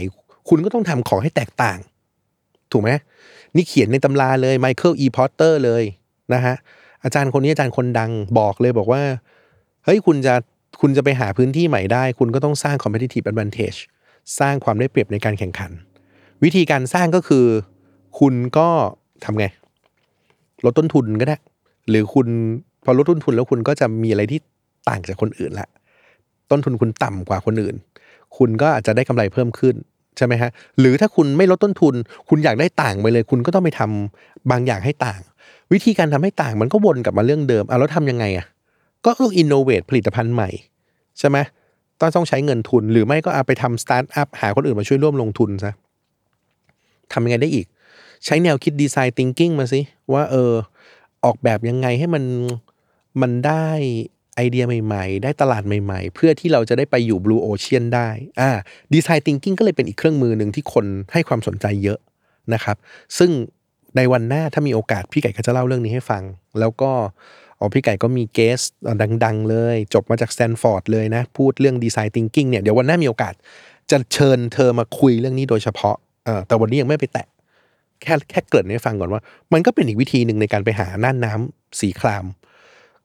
[0.50, 1.80] คุณก็ต้องทำของให้แตกต่าง
[2.72, 2.90] ถูกไหม
[3.56, 5.84] นี่เขียนในตำราเลยไมเคิลอีพอตเตอร์เลย
[6.34, 6.56] นะฮะ
[7.04, 9.02] อาจารย์คนนี้อาจารย์คนดังบอกเลยบอกว่า
[9.86, 10.34] เฮ้ยคุณจะ
[10.82, 13.80] คุณจะไปหาพื้นที่ใหม่ได้ คุณก็ต้องสร้าง competitive advantage
[14.40, 15.72] สร้างความได้เปรียบในการแข่งขัน
[16.44, 17.46] วิธีการสร้างก็คือ
[18.20, 18.68] คุณก็
[19.26, 19.46] ทำไง
[20.66, 21.38] ลดต้นทุนก็ได้
[21.90, 22.28] หรือคุณ
[22.84, 24.40] พอลดต้นทุนแล้วคุณก็จะมีอะไรที่
[24.90, 25.68] ต่างจากคนอื่นละ
[26.52, 27.76] ต้นทุนคุณต่ำกว่าคนอื่น
[28.38, 29.76] คุณก็อาจจะได้กำไรเพิ่มขึ้น
[30.18, 31.96] ใช่ไหมฮะ หรือถ้าคุณไม่ลดต้นทุน
[32.30, 35.22] คุณอยากได้ต่างไปเลย คุณก็ต้องไปทำบางอย่างให้ต่าง
[35.74, 38.46] วิธีการทำให้ต่างมันก็วนกลับมาเรื่องเดิมอะแล้วทำยังไงอะ
[39.06, 40.50] ก็ต้อง innovate ผลิตภัณฑ์ใหม่
[41.20, 41.38] ใช่ไหม
[42.00, 45.74] ต้องต้องใช้เงินทุนหรือไม่ก็เอาไปทำสตาร์ทอัพหาคนอื่นมาช่วยร่วมลงทุนซะ
[47.14, 47.66] ทำยังไงได้อีก
[48.26, 49.82] ใช้แนวคิด design thinking มาสิ
[50.14, 50.54] ว่าเออ
[51.26, 52.24] ออกแบบยังไงให้มัน
[53.22, 53.68] มันได้
[54.36, 58.50] ไอเดียใหม่ๆ ได้ตลาดใหม่ ๆ เพื่อที่เราจะได้ไปอยู่ Blue Ocean ได้อ่า
[58.94, 62.00] design thinking ก็เลยเป็นอีกเครื่องมือหนึ่งที่คนให้ความสนใจเยอะ
[62.54, 62.78] นะครับ
[63.18, 63.32] ซึ่ง
[63.96, 66.24] ในวันหน้าถ้ามีโอกาสพี่ไก่ก็จะเล่าเรื่องนี้ให้ฟัง
[66.60, 66.92] แล้วก็
[67.60, 68.62] อ๋อพี่ไก่ก็มี guest
[69.26, 73.34] ดัง ๆ เลย จบมาจากสแตนฟอร์ดเลยนะ พูดเรื่อง design thinking เนี่ยเดี๋ยววันหน้ามีโอกาส
[73.92, 77.28] จะเชิญเธอมาคุยเรื่องนี้โดยเฉพาะเออแต่วันนี้ยังไม่ไปแตะ
[78.02, 79.22] แค่แค่เกริ่นให้ฟังก่อนว่า
[79.54, 82.26] มันก็เป็นอีกวิธีหนึ่งในการไปหาน่านน้ำสีคราม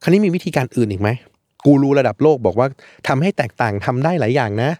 [0.02, 1.08] คราวนี้มีวิธีการอื่นอีกไหม
[1.64, 2.68] กูรูระดับโลกบอกว่า
[3.08, 4.70] ทำให้แตกต่างทำได้หลายอย่างนะ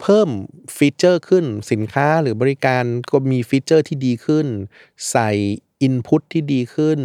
[0.00, 0.28] เพิ่ม
[0.76, 4.46] ฟีเจอร์ขึ้นสินค้าหรือบริการก็มีฟีเจอร์ที่ดีขึ้น
[5.10, 5.30] ใส่
[5.82, 6.98] input ที่ดีขึ้น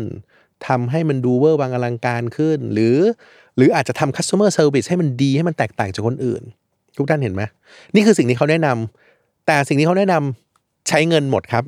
[0.67, 2.97] ทำให้มันดูเวอร์วังอลังการขึ้น หรือ
[3.55, 6.41] หรืออาจจะทำ customer service ให้มันดีให้มันแตกต่างจากคนอื่น
[6.97, 7.43] ทุกท่านเห็นไหม
[7.95, 11.63] นี่คือสิ่งที่เขาแนะนำแต่สิ่งที่เขาแนะนำใช้เงินหมดครับ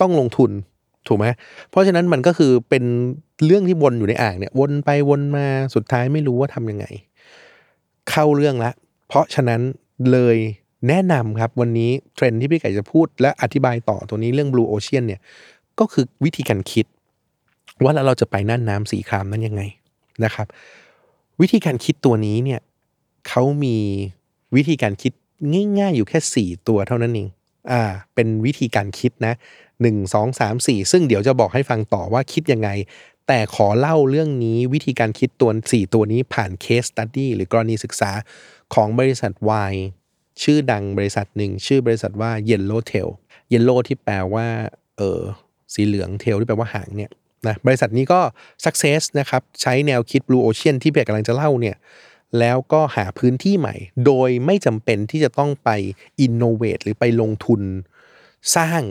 [0.00, 0.50] ต้องลงทุน
[1.08, 1.26] ถูกไหม
[1.70, 2.84] เพราะฉะนั้นมันก็คือเป็น
[3.46, 6.86] เรื่องที่วนอยู่ในอ่างเนี่ยวนไปวนมาสุดท้ายไม่รู้ว่าทำยังไง
[8.10, 8.72] เข้าเรื่องละ
[9.08, 9.60] เพราะฉะนั้น
[10.12, 10.36] เลย
[10.88, 15.20] แนะนำครับวันนี้เทรนที่พี่ไก่จะพูดและอธิบายต่อตัวนี้เรื่อง Blue Ocean เนี่ย
[15.78, 16.86] ก็คือวิธีการคิด
[17.82, 19.62] ว่าแล้วเราจะไปน่านน้ำสีครามนั้นยังไง
[20.24, 20.46] นะครับ
[21.40, 22.60] วิธีการคิดตัวนี้เนี่ย
[23.28, 23.76] เขามี
[24.56, 25.12] วิธีการคิด
[25.78, 27.28] ง่าย ๆ อยู่แค่ 4 ตัวเท่านั้นเอง
[27.70, 27.82] อ่า
[28.14, 29.34] เป็นวิธีการคิดนะ
[29.82, 32.70] หนึ่งสองสามสี่ซึ่งเดี๋ยวจะบอกให้ฟังต่อว่าคิดยังไง
[33.26, 38.10] แต่ขอเล่าเรื่องนี้วิธีการคิดตัวสี่ตัวนี้ผ่าน case study หรือกรณีศึกษา
[38.74, 39.74] ของบริษัทไวน์
[40.42, 43.08] ชื่อดังบริษัทหนึ่งชื่อบริษัทว่า Yellow Tail
[43.52, 44.46] Yellow ที่แปลว่า
[44.96, 45.20] เออ
[45.74, 47.10] สีเหลือง Tail ที่แปลว่าหางเนี่ย
[47.46, 48.20] นะบริษัทนี้ก็
[48.64, 51.76] success นะครับ ใช้แนวคิด Blue Ocean ที่พี่ไก่กำลังจะเล่าเนี่ย
[52.38, 53.74] แล้วก็หาพื้นที่ใหม่
[54.06, 55.70] โดยไม่จำเป็นที่จะต้องไป
[56.24, 57.60] innovate หรือไปลงทุน
[58.56, 58.82] สร้าง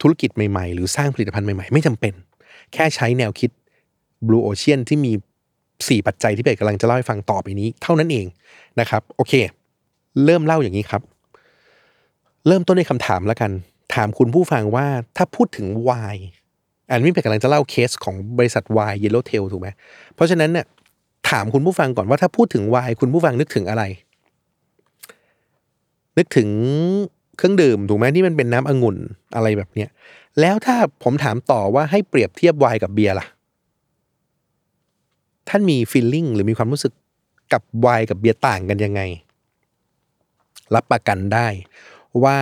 [0.00, 2.14] ธุรกิจใหม่ ๆ หรือสร้างผลิตภัณฑ์ใหม่ ๆ ไม่จำเป็น
[2.72, 3.50] แค่ใช้แนวคิด
[4.26, 5.12] Blue Ocean ที่มี
[5.78, 8.26] 4 ปัจจัยที่เพียกกำลังจะเล่าให้ฟังต่อไปนี้ เท่านั้นเอง
[8.80, 9.32] นะครับ โอเค
[10.24, 11.02] เริ่มเล่าอย่างนี้ครับ
[12.46, 13.50] เริ่มต้นในคำถามแล้วกัน
[13.94, 14.86] ถามคุณผู้ฟังว่า
[15.16, 16.14] ถ้าพูดถึง why
[16.90, 19.68] อันนี้เป็นกำลังจะเล่าเคสของบริษัท Y Yellow Tail ถูกไหม
[20.14, 20.66] เพราะฉะนั้นเนี่ย
[21.30, 23.82] ถามคุณผู้ฟังก่อนว่าถ้าพูดถึง Y คุณผู้ฟังนึกถึงอะไร
[26.18, 26.48] นึกถึง
[27.36, 28.96] เครื่องดื่มถูกไหมที่มันเป็นน้ำองุ่น
[29.34, 29.88] อะไรแบบเนี้ย
[30.40, 33.26] แล้วถ้าผมถามต่อว่าให้เปรียบเทียบไวน์กับเบียร์ล่ะ
[35.48, 36.92] ท่านมีฟีลลิ่งหรือมีความรู้สึก
[37.52, 39.00] กับไวน์กับเบียร์ต่างกันยังไง
[40.74, 41.48] รับประกันได้
[42.24, 42.38] ว่า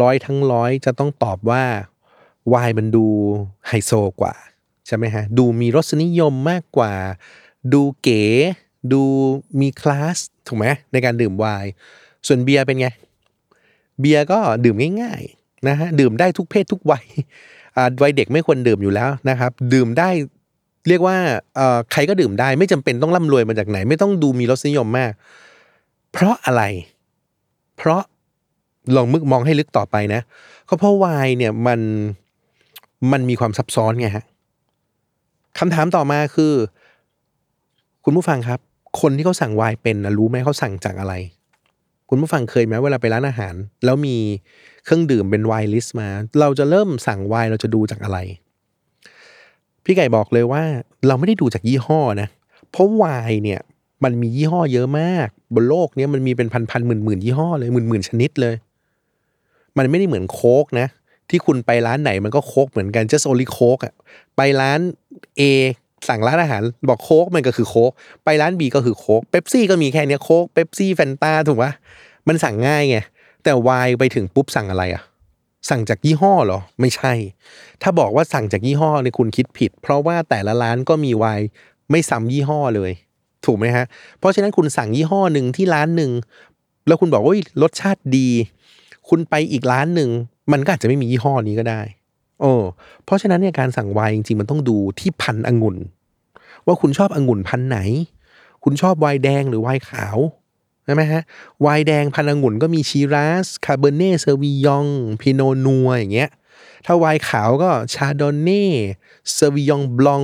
[0.00, 1.64] ร้อยทั้งร้อยจะต้องตอบว่า
[2.48, 3.06] ไวน์มันดู
[3.68, 4.34] ไฮโซกว่า
[4.86, 6.92] ใช่ไหมฮะ ดูมีรสนิยมมากกว่า
[7.72, 8.24] ดูเก๋
[8.92, 9.02] ดู
[9.60, 11.70] มีคลาส ถูกไหมในการดื่มไวน์
[12.26, 12.88] ส่วนเบียร์เป็นไง
[14.00, 17.04] เบียร์ก็ดื่มง่ายๆนะฮะดื่มได้ทุกเพศทุกวัย
[18.02, 20.10] วัยเด็กไม่ควรดื่มอยู่แล้วนะครับ ดื่มได้
[20.88, 21.16] เรียกว่า
[21.92, 25.12] ใครก็ดื่มได้ ไม่จำเป็นต้องร่ำรวยมาจากไหน ไม่ต้องดูมีรสนิยมมาก
[26.12, 26.62] เพราะอะไร
[27.76, 28.02] เพราะ
[28.96, 30.20] ลองมึกมองให้ลึกต่อไปนะ
[30.68, 31.80] ก็เพราะไวน์เนี่ยมัน
[33.12, 34.24] มันมีความซับซ้อนไงฮะ
[35.58, 36.52] คำถามต่อมาคือ
[38.04, 38.60] คุณผู้ฟังครับ
[39.00, 41.14] คนที่เขาสั่งไวน์เป็นนะรู้ไหมเขาสั่งจากอะไร
[42.08, 44.16] คุณผู้ฟังเคยไหมเวลาไปร้านอาหาร แล้วมี
[44.84, 46.08] เครื่องดื่มเป็นไวน์ลิสต์มา
[46.40, 48.18] เราจะเริ่มสั่งไวน์เราจะดูจากอะไร
[49.90, 50.62] พี่ไก่บอกเลยว่า
[51.06, 52.28] เราไม่ได้ดูจากยี่ห้อนะ
[52.70, 53.60] เพราะไวน์เนี่ย
[54.04, 58.54] มันมียี่ห้อเยอะมาก บนโลกเนี้ยมันมีเป็นพันพันหมื่นหมื่นยี่ห้อเลยหมื่นหมื่นชนิดเลย
[59.78, 60.86] มันไม่ได้เหมือนโค้กนะ
[61.30, 63.94] ที่คุณไปร้านไหนมันก็โค้กเหมือนกัน just only โค้กอะ
[64.36, 64.80] ไปร้าน
[65.40, 65.42] A
[66.08, 67.92] สั่งร้านอาหารบอกโค้กมันก็คือโค้ก
[68.24, 71.72] ไปร้าน B ก็คือโค้กเป๊ปซี่ก็มีแค่เนี้ยโค้กเป๊ปซี่แฟนตาถูกปะ
[72.28, 72.98] มันสั่งง่ายไง
[73.44, 75.02] แต่วน์ไปถึงปุ๊บสั่งอะไรอะ
[75.70, 77.12] สั่งจากยี่ห้อเหรอ ไม่ใช่
[77.82, 81.46] ถ้าบอกว่าสั่งจากยี่ห้อเนี่ยคุณคิดผิด เพราะว่าแต่ละร้านก็มีไวน์
[81.90, 82.92] ไม่ซ้ำยี่ห้อเลย
[83.44, 83.84] ถูกไหมฮะ
[84.18, 86.10] เพราะฉะนั้นคุณสั่งยี่ห้อหนึ่งที่ร้านหนึ่ง
[86.86, 88.28] แล้วคุณบอกว่ารสชาติดี
[89.08, 90.10] คุณไปอีกร้านหนึ่ง
[90.52, 91.80] มันก็อาจจะไม่มียี่ห้อนี้ก็ได้
[92.40, 92.52] โอ้
[93.04, 95.76] เพราะฉะนั้นเนี่ยการสั่งไวน์จริงๆมันต้องดูที่พันธุ์องุ่น
[96.66, 97.78] ว่าคุณชอบองุ่นพันธุ์ไหน
[98.64, 100.16] คุณชอบไวน์แดงหรือไวน์ขาว
[100.88, 101.22] ใช่ไหมฮะ
[101.62, 104.86] ไวน์แดงพันธุ์องุ่นก็มี Shiraz Cabernet Sauvignon
[105.20, 106.30] Pinot Noir อย่างเงี้ย
[106.86, 108.66] ถ้าไวน์ขาวก็ Chardonnay
[109.32, 110.22] Sauvignon Blanc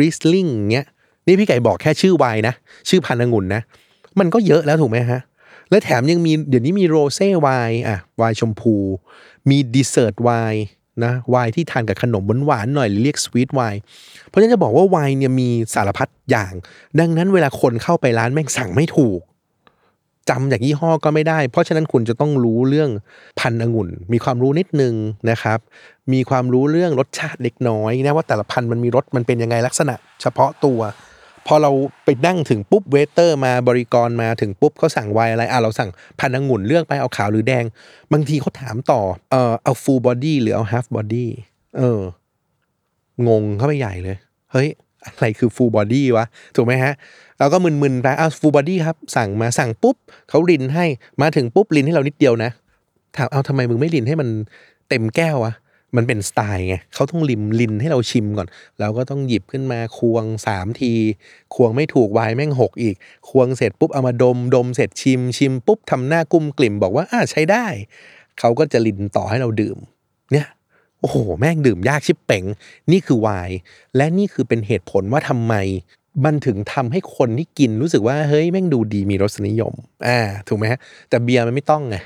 [0.00, 0.86] Riesling เงี้ย
[1.26, 2.54] นี่พี่ไก่บอกแค่ชื่อไวน์นะ
[2.88, 3.62] ชื่อพันธุ์องุ่นนะ
[4.18, 5.20] มันก็เยอะแล้วถูกไหมฮะ
[5.70, 8.74] และแถมยังมีเดี๋ยวนี้มี rosé wine อะไวน์ชมพู
[9.48, 10.64] มี dessert wine
[11.04, 13.80] นะไวน์ที่ทานกับขนมหวานๆหน่อยหรือเรียก sweet wine
[14.28, 16.52] เพราะฉะนั้นจะบอกว่าไวน์เนี่ยมีสารพัดอย่าง
[17.00, 19.20] ดังนั้นเวลาคนเข้าไปร้านแม่งสั่งไม่ถูก
[20.30, 22.90] จำจากยี่ห้อก็ไม่ได้ เพราะฉะนั้นคุณจะต้องรู้เรื่อง
[23.40, 24.94] พันธุ์องุ่น มีความรู้นิดนึง
[25.30, 25.58] นะครับ
[26.12, 30.80] มีความรู้เรื่องรสชาติเล็กน้อยนะว่าแต่ละพันธุ์มันมีรสมันเป็นยังไงลักษณะ เฉพาะตัว
[31.46, 31.70] พอเรา
[32.04, 37.64] ไปนั่งถึงปุ๊บเวเตอร์ มาบริกรมาถึงปุ๊บเขาสั่งไวน์อะไรอะเราสั่งพันธุ์องุ่นเลือกไปเอาขาวหรือแดง
[38.12, 41.26] บางทีเขาถามต่อเออเอา full body หรือเอา half body
[41.78, 42.00] เออ
[43.28, 44.16] งงเข้าไปใหญ่เลย
[44.52, 44.68] เฮ้ย
[45.04, 46.92] อะไรคือ full body วะ ถูกไหมฮะ
[47.38, 49.96] เราก็มึนๆไปอ้าว full body ครับ สั่งมาสั่งปุ๊บ
[50.28, 50.84] เขารินให้
[51.22, 52.50] มาถึงปุ๊บรินให้เรานิดเดียวนะ
[53.16, 54.28] ถามเอาทำไมมึงไม่รินให้มัน
[54.88, 55.54] เต็มแก้ววะ
[55.96, 58.48] มันเป็นสไตล์ไงเขาต้องริมลินให้เราชิมก่อน
[58.80, 60.92] เราก็ต้องหยิบขึ้นมาควงสามที
[61.54, 62.96] ควงไม่ถูกวายแม่งหกอีก
[63.28, 67.66] ควงเสร็จปุ๊บเอามาดม ดมเสร็จชิม ชิมปุ๊บทำหน้ากุ้มกลิ่มบอกว่าอ่าใช้ได้
[68.38, 69.76] เขาก็จะลินต่อให้เราดื่ม
[70.32, 70.46] เนี่ย
[71.02, 72.44] โอ้โห แม่งดื่มยากชิบเป๋ง
[72.92, 73.56] นี่คือไวน์
[73.96, 75.54] และนี่คือเป็นเหตุผลว่าทำไม
[76.24, 79.74] มันถึงทำให้คนที่กินรู้สึกว่าเฮ้ยแม่งดูดีมีรสนิยม
[80.06, 81.96] อ่าถูกไหมฮะแต่เบียร์มันไม่ต้องไง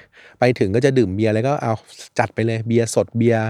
[0.41, 1.75] ไปถึงก็จะดื่มเบียร์แล้วก็เอา
[2.19, 3.47] จัดไปเลยเบียร์สดเบียร์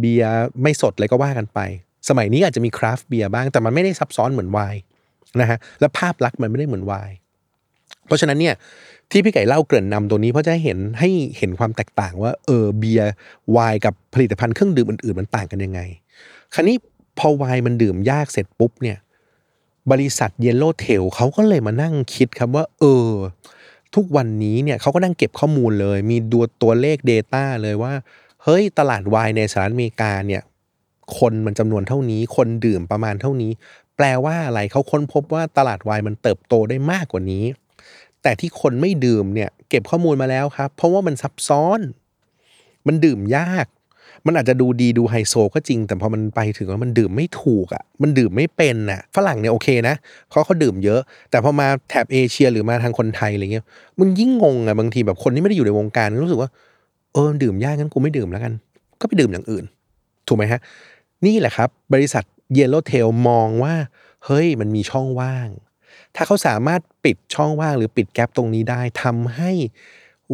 [0.00, 1.60] เบียร์ไม่สดอะไรก็ว่ากันไป
[2.08, 4.80] สมัยนี้อาจจะมีคราฟต์เบียร์บ้างแต่มันไม่ได้ซับซ้อนเหมือนไวน์
[5.40, 7.14] นะฮะและภาพลักษณ์มันไม่ได้เหมือนไวน์
[8.06, 8.54] เพราะฉะนั้นเนี่ย
[9.10, 13.10] ที่พี่ไก่เล่าเกริ่นนำตัวนี้เพราะจะให้เห็นให้เห็นความแตกต่างว่าเออเบียร์
[13.52, 15.80] ไวน์กับผลิตภัณฑ์เครื่องดื่มอื่นๆ มันต่างกันยังไง
[16.54, 16.76] คราวนี้
[17.18, 18.98] พอไวน์มันดื่มยากเสร็จปุ๊บเนี่ย
[19.90, 23.10] บริษัท Yellow Tail เขาก็เลยมานั่งคิดครับว่า เออ
[23.94, 27.92] ทุกวันนี้เนี่ยเขาก็นั่งเก็บข้อมูลเลย มีดูตัวเลข data เลยว่า
[28.44, 30.42] เฮ้ยตลาดไวน์ในสหรัฐอเมริกาเนี่ย
[31.18, 33.50] คนมันจำนวนเท่านี้ คนดื่มประมาณเท่านี้
[33.96, 37.44] แปลว่าอะไรเขาค้นพบว่าตลาดไวน์มันเติบโตได้มากกว่านี้
[38.24, 41.80] แต่ที่คนไม่ดื่มเนี่ยเก็บข้อมูลมาแล้วครับ เพราะว่ามันซับซ้อน
[42.86, 43.66] มันดื่มยาก
[44.26, 49.94] มันอาจจะดูดีดูไฮโซก็จริง แต่พอมันไปถึงว่ามันดื่มไม่ถูกอะ มันดื่มไม่เป็นอะ ฝรั่งเนี่ยโอเคนะ
[50.28, 53.64] เพราเขาดื่มเยอะ แต่พอมาแถบเอเชียหรือมาทางคนไทยอะไรเงี้ย
[54.00, 56.50] มันยิ่งงงอะบางทีแบบคนที่ไม่ได้อยู่ในวงการรู้สึกว่า
[57.12, 58.52] เออดื่มยากงั้นกูไม่ดื่มแล้วกัน
[59.00, 59.64] ก็ไปดื่มอย่างอื่น
[60.28, 60.60] ถูกไหมฮะ
[61.24, 62.24] นี่แหละครับ บริษัท
[62.58, 63.74] Yellowtail มองว่า
[64.26, 65.48] เฮ้ยมันมีช่องว่าง
[66.16, 69.52] ถ้าเขาสามารถปิดช่องว่างหรือปิดแกลบตรงนี้ได้ทำให้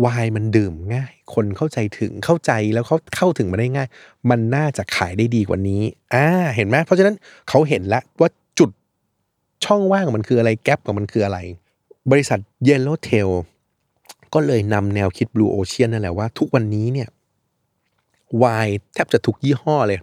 [0.05, 3.89] วน์มันดื่มง่าย คนเข้าใจถึงเข้าใจแล้วเขาเข้าถึงมาได้ง่าย
[4.31, 5.83] มันน่าจะขายได้ดีกว่านี้
[6.15, 7.15] อ่าเห็นไหมเพราะฉะนั้น
[7.49, 8.71] เขาเห็นแล้วว่าจุด
[9.65, 11.39] ช่องว่างของมันคืออะไรแกลบของมันคืออะไร
[12.11, 12.39] บริษัท
[12.69, 13.31] Yellowtail
[14.35, 17.09] ก็เลยนำแนวคิด Blue Ocean นั่นแหละว่าทุกวันนี้เนี่ย
[18.43, 20.01] วายแทบจะทุกยี่ห้อเลย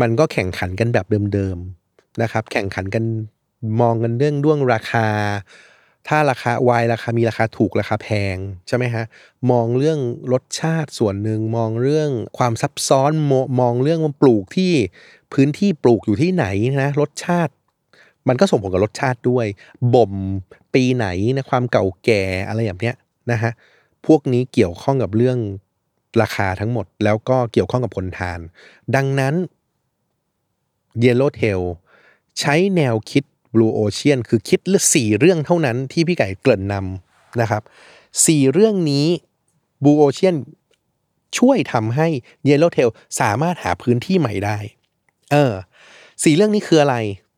[0.00, 3.04] มันก็แข่งขันกันแบบเดิมๆนะครับ แข่งขันกัน
[3.80, 5.08] มองกันเรื่องด้วงราคา
[6.08, 9.04] ถ้าราคาวายราคามีราคาถูกราคาแพงใช่ไหมฮะ
[9.50, 9.98] มองเรื่อง
[10.32, 14.72] รสชาติส่วนหนึ่งมองเรื่องความซับซ้อนมมองเรื่องว่าปลูกที่
[15.32, 16.46] พื้นที่ปลูกอยู่ที่ไหน
[16.82, 17.52] นะรสชาติ
[18.28, 19.46] มันก็ส่งผลกับรสชาติด้วย
[19.94, 20.12] บ่ม
[20.74, 22.96] ปีไหนนะความเก่าแก่อะไรแบบเนี้ย
[23.30, 23.52] นะฮะ
[24.06, 25.38] พวกนี้เกี่ยวข้องกับเรื่อง
[26.22, 28.40] ราคาทั้งหมด แล้วก็เกี่ยวข้องกับผลทาน
[28.96, 29.34] ดังนั้น
[31.04, 31.62] Yellowtail
[32.40, 37.62] ใช้แนวคิด Blue Ocean คือคิดเรื่องสี่เรื่องเท่านั้นที่พี่ไก่เกริ่นนำนะครับ
[38.26, 39.06] สี่เรื่องนี้
[39.82, 40.36] Blue Ocean
[41.38, 42.08] ช่วยทำให้
[42.48, 42.88] Yellowtail
[43.20, 44.58] สามารถหาพื้นที่ใหม่ได้
[45.32, 45.54] เออ
[46.24, 46.96] สี่เรื่องนี้คืออะไร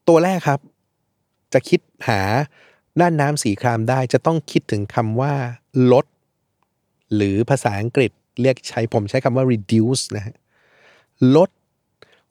[0.09, 0.61] ตัวแรกครับ
[1.53, 2.20] จะคิดหา
[3.01, 5.35] น่านน้ำสีครามได้จะต้องคิดถึงคำว่า
[5.92, 6.07] ลด
[7.14, 8.11] หรือภาษาอังกฤษ
[8.42, 10.37] เรียกใช้ผมใช้คำว่า reduce นะฮะ
[11.37, 11.51] ลด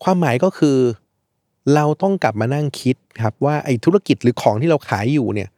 [0.04, 0.78] ความหมายก็คือ
[1.76, 5.50] เราต้องกลับมานั่งคิดครับว่าไอ้ธุรกิจหรือของที่เราขายอยู่เนี่ย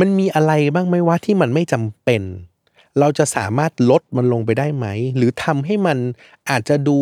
[0.00, 2.22] มันมีอะไรบ้างไหมวะที่มันไม่จำเป็น
[3.00, 5.98] เราจะสามารถลดมันลงไปได้ไหม หรือทำให้มัน
[6.50, 6.98] อาจจะดู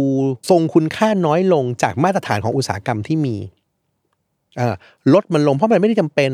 [0.51, 3.37] ทรงคุณค่าน้อยลงจากมาตรฐานของอุตสาหกรรมที่มี
[5.13, 6.31] ลดมันลงเพราะมันไม่ได้จำเป็น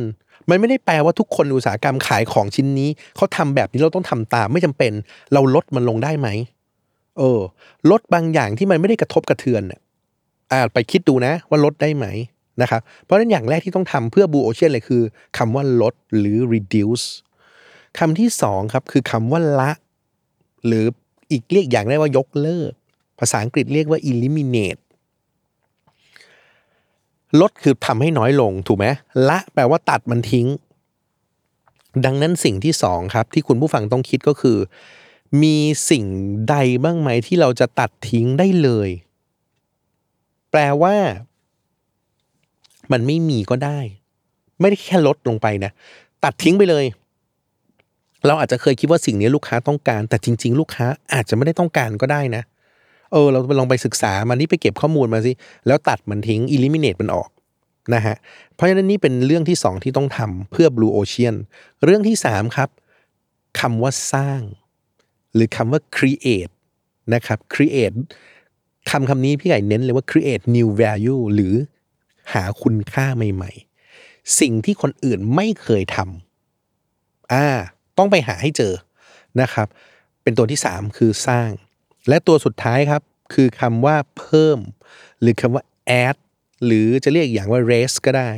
[0.49, 4.93] มันไม่ได้แปลว่าทุกคนในอุตสาหกรรมขายของชิ้นนี้เขาทำแบบนี้เราต้องทำตามไม่จำเป็น
[5.33, 6.29] เราลดมันลงได้ไหม
[7.19, 7.41] เออ
[7.91, 9.81] ลดบางอย่างที่มันไม่ได้กระทบกระเทือนเนี่ย
[10.53, 12.07] อ่าไปคิดดูนะว่าลดได้ไหม
[12.63, 15.03] นะครับเพราะฉะนั้นอย่างแรกที่ต้องทำเพื่อบูโอเชียนเลยคือ
[15.39, 17.07] คำว่าลดหรือ reduce
[17.99, 19.71] คำที่สองครับคือคำว่าละ
[20.67, 20.85] หรือ
[21.31, 22.73] อีกเรียกอย่างได้ว่ายกเลิก
[23.19, 24.81] ภาษาอังกฤษเรียกว่า eliminate
[27.41, 28.87] ลดคือทำให้น้อยลงถูกไหม
[29.29, 30.49] ละแปลว่าตัดมันทิ้ง
[32.05, 34.59] ดังนั้นสิ่งที่สองครับ ที่คุณผู้ฟังต้องคิดก็คือ
[35.43, 35.57] มี
[35.91, 36.05] สิ่ง
[36.49, 38.89] ใดบ้างไหมที่เราจะตัดทิ้งได้เลย
[40.51, 40.97] แปลว่า
[42.93, 43.79] มันไม่มีก็ได้
[44.61, 45.71] ไม่ได้แค่ลดลงไปนะ
[46.25, 46.85] ตัดทิ้งไปเลย
[48.27, 52.43] เราอาจจะเคยคิดว่าสิ่งนี้ลูกค้าต้องการ แต่จริง ๆ ลูกค้าอาจจะไม่ได้ต้องการก็ได้นะ
[53.13, 55.33] เออ เราไปลองไปศึกษามานี่ไปเก็บข้อมูลมาสิ
[55.67, 57.31] แล้วตัดมันทิ้ง eliminate มันออก
[57.95, 58.17] นะฮะ
[58.55, 61.35] เพราะฉะนั้นนี่เป็นเรื่องที่สองที่ต้องทำเพื่อ Blue Ocean
[61.85, 62.69] เรื่องที่สามครับ
[63.61, 64.41] คำว่าสร้าง
[65.35, 66.53] หรือคำว่า create
[67.15, 67.99] นะครับ create
[68.91, 71.55] คำคำนี้พี่ใหญ่เน้นเลยว่า create new value หรือ
[72.33, 77.47] หาคุณค่าใหม่ๆ สิ่งที่คนอื่นไม่เคยทำอ่า
[77.99, 78.75] ต้องไปหาให้เจอ
[79.41, 79.67] นะครับ
[80.23, 81.51] เป็นตัวที่สามคือสร้าง
[82.09, 83.03] และตัวสุดท้ายครับ
[83.35, 84.59] คือคำว่าเพิ่ม
[85.21, 85.63] หรือคำว่า
[86.05, 86.17] add
[86.65, 88.31] หรือจะเรียกอย่างว่า raise ก็ได้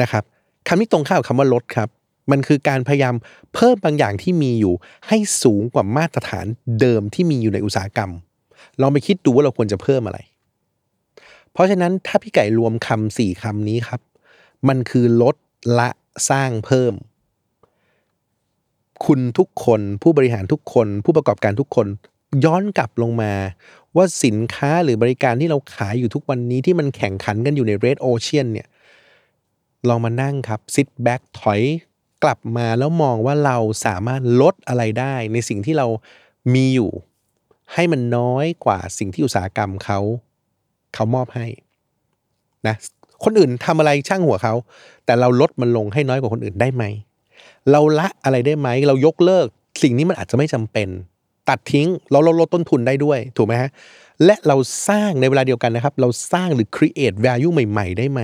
[0.00, 0.24] นะครับ
[0.68, 1.88] คำนี้ตรงข้ามกับคำว่าลดครับ
[2.30, 3.14] มันคือการพยายาม
[3.54, 4.74] เพิ่มบางอย่างที่มีอยู่
[5.08, 6.46] ให้สูงกว่ามาตรฐาน
[6.80, 8.10] เดิมที่มีอยู่ในอุตสาหกรรม
[8.80, 10.18] ลองไปคิดดูว่าเราควรจะเพิ่มอะไร
[11.52, 14.00] เพราะฉะนั้นถ้าพี่ไก่รวมคำสี่คำนี้ครับ
[14.68, 15.36] มันคือลด
[15.78, 15.88] ละ
[16.30, 16.94] สร้างเพิ่ม
[19.04, 21.86] คุณทุกคนผู้บริหารทุกคน ผู้ประกอบการทุกคน
[22.44, 23.32] ย้อนกลับลงมา
[23.96, 28.68] ว่าสินค้าหรือบริการที่เราขายอยู่ทุกวันนี้ที่มันแข่งขันกันอยู่ใน Red Ocean เนี่ย
[29.88, 31.60] ลองมานั่งครับ sit back ถอย
[32.22, 35.86] กลับมาแล้วมองว่าเราสามารถลดอะไรได้ในสิ่งที่เรา
[36.54, 36.90] มีอยู่
[37.74, 40.00] ให้มันน้อยกว่าสิ่งที่อุตสาหกรรมเขา
[40.94, 41.46] เขามอบให้
[42.66, 42.76] นะ
[43.24, 44.54] คนอื่นทำอะไรช่างหัวเขา
[45.04, 46.84] แต่เราลดมันลงให้น้อยกว่าคนอื่นได้ไหม
[47.70, 49.46] เราละอะไรได้ไหม เรายกเลิก
[49.82, 50.88] สิ่งนี้มันอาจจะไม่จำเป็น
[51.48, 53.70] ตัดทิ้งเราเราลดต้นทุนได้ด้วย ถูกไหมฮะ
[54.24, 54.56] และเรา
[54.88, 58.20] สร้างในเวลาเดียวกันนะครับ เราสร้างหรือ create value ใหม่ ๆ ได้ไหม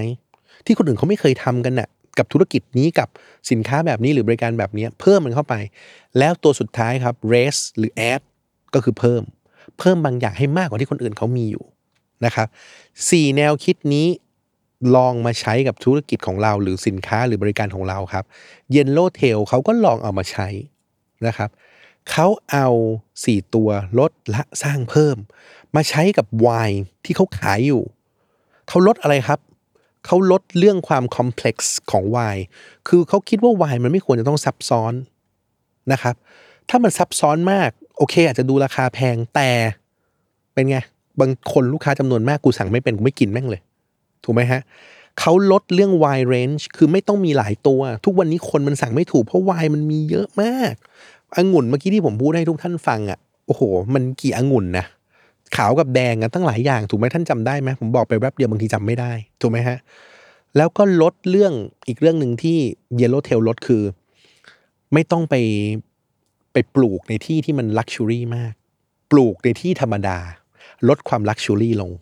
[0.67, 3.09] ที่คนอื่นเขาไม่เคยทำกันน่ะกับธุรกิจนี้กับ
[3.51, 5.55] สินค้าแบบนี้หรือบริการแบบนี้เพิ่มมันเข้าไป
[6.19, 8.23] แล้วตัวสุดท้ายครับ raise หรือ add
[8.75, 9.23] ก็คือเพิ่ม
[9.79, 11.65] เพิ่มบางอย่างให้มากกว่าที่คนอื่นเขามีอยู่
[12.25, 12.49] นะครับ
[13.11, 14.07] สี่แนวคิดนี้
[14.97, 18.25] ลองมาใช้กับธุรกิจของเราหรือสินค้าหรือบริการของเราครับ
[18.75, 20.49] Yellow Tail เขาก็ลองเอามาใช้
[21.27, 21.51] นะครับ
[22.11, 22.69] เขาเอา
[23.13, 25.17] 4 ตัวลดละสร้างเพิ่ม
[25.77, 27.83] มาใช้กับไวน์ที่เขาขายอยู่
[28.69, 29.41] เขาลดอะไรครับ
[30.07, 32.45] เขาลดเรื่องความคอมเพล็กซ์ของไวน์
[32.89, 34.93] คือเขาคิดว่าไวน์มันไม่ควรจะต้องซับซ้อน
[35.93, 36.15] นะครับ
[36.69, 39.51] ถ้ามันซับซ้อนมาก โอเค อาจจะดูราคาแพงแต่
[40.55, 40.79] เป็นไง
[41.21, 43.61] บางคนลูกค้าจำนวนมากกูสั่งไม่เป็นกูไม่กินแม่งเลย
[44.25, 44.61] ถูกไหมฮะ
[45.21, 50.75] เขาลดเรื่อง wine range คือไม่ต้องมีหลายตัว ทุกวันนี้คนมันสั่งไม่ถูกเพราะ wine มันมีเยอะมาก
[51.37, 53.63] องุ่นเมื่อกี้ที่ผมพูดให้ทุกท่านฟังอะโอ้โห
[53.95, 54.85] มันกี่องุ่นนะ
[55.57, 59.79] ขาวกับแดงกันตั้งหลายอย่างถูกไหมท่านจำได้ไหมผมบอกไปแวบเดียวบางทีจำไม่ได้ ถูกไหมฮะ
[60.57, 61.53] แล้วก็ลดเรื่อง
[61.89, 62.59] อีกเรื่องหนึ่งที่
[63.01, 63.83] Yellow Tail ลดคือ
[64.93, 65.35] ไม่ต้องไป
[66.57, 68.53] ไปปลูกในที่ที่มัน luxury มาก
[69.13, 70.19] ปลูกในที่ธรรมดา
[70.89, 71.93] ลดความ luxury ลง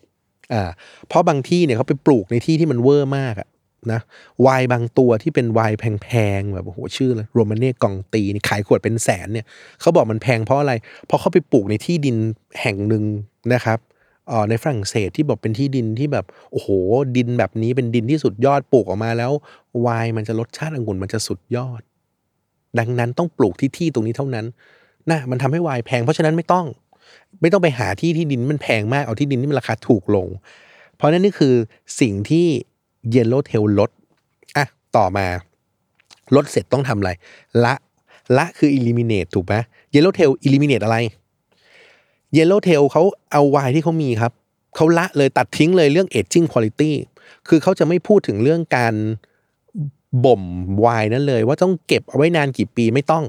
[0.54, 0.70] อ่า
[1.08, 3.48] เพราะบางที่เนี่ยเขาไปปลูกในที่ที่มันเวอร์มากอะ
[3.92, 4.00] นะ
[4.46, 9.46] ไวน์บางตัวที่เป็นไวน์แพงๆแบบโอ้โหชื่อเลย Romanée-Conti นี่ขายขวดเป็นแสนเนี่ย
[9.80, 10.72] เขาบอกมันแพงเพราะอะไร
[11.06, 12.16] เพราะเขาไปปลูกในที่ดิน
[12.60, 13.04] แห่งหนึ่ง
[13.52, 13.78] นะครับ
[14.30, 16.68] ออในฝรั่งเศสที่บอกเป็นที่ดินที่แบบโอ้โห
[17.16, 19.32] ดินแบบนี้เป็นดินที่สุดยอดปลูกออกมาแล้ว
[19.86, 21.82] ไวน์มันจะรสชาติองุ่นมันจะสุดยอด
[22.78, 24.46] ดังนั้นต้องปลูกที่ที่ตรงนี้เท่านั้น
[25.10, 26.66] นะมันทำให้ไวน์แพงเพราะฉะนั้นไม่ต้อง
[27.40, 30.26] ไม่ต้องไปหาที่ที่ดินมันแพงมากเอาที่ดินที่มันราคาถูกลง
[30.96, 31.54] เพราะนั่นนี่คือ
[32.00, 32.46] สิ่งที่
[33.10, 33.90] Yellow Tail ลด
[34.56, 34.64] อะ
[34.96, 35.26] ต่อมา
[36.34, 37.10] ลดเสร็จต้องทำอะไร
[37.64, 37.74] ละ
[38.36, 39.54] ละคือ eliminate ถูกไหม
[39.90, 40.96] เยลโลเทล eliminate อะไร
[42.32, 44.32] เยลโลเทลเขาเอาวน์ที่เขามีครับ
[44.76, 46.92] เขาละเลยตัดทิ้งเลยเรื่อง aging quality
[47.48, 48.94] คือเขาจะไม่พูดถึงเรื่องการ
[50.24, 50.42] บ่ม
[50.80, 53.24] ไวน์นั้นเลย ว่าต้องเก็บเอาไว้นานกี่ปีไม่ต้อง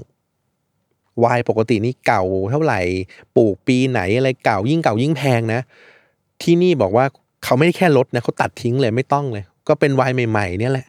[1.19, 2.81] ไวน์ปกตินี่เก่าเท่าไหร่
[3.35, 5.61] ปลูกปีไหนอะไรเก่ายิ่งเก่ายิ่งแพงนะ
[6.41, 7.05] ที่นี่บอกว่า
[7.43, 10.87] เขาไม่ได้แค่ลดนะเขาตัดทิ้งเลยไม่ต้องเลย ก็เป็นไวน์ใหม่ๆเนี่ยแหละ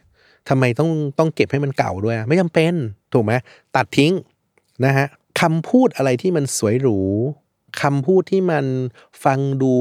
[0.48, 2.74] ทำไมต้องต้องเก็บให้มันเก่าด้วย ไม่จำเป็น
[3.12, 3.32] ถูกไหม
[3.76, 4.12] ตัดทิ้ง
[4.84, 5.06] นะฮะ
[5.40, 6.98] คำพูดอะไรที่มันสวยหรู
[7.80, 8.64] คำพูดที่มัน
[9.24, 9.72] ฟังดู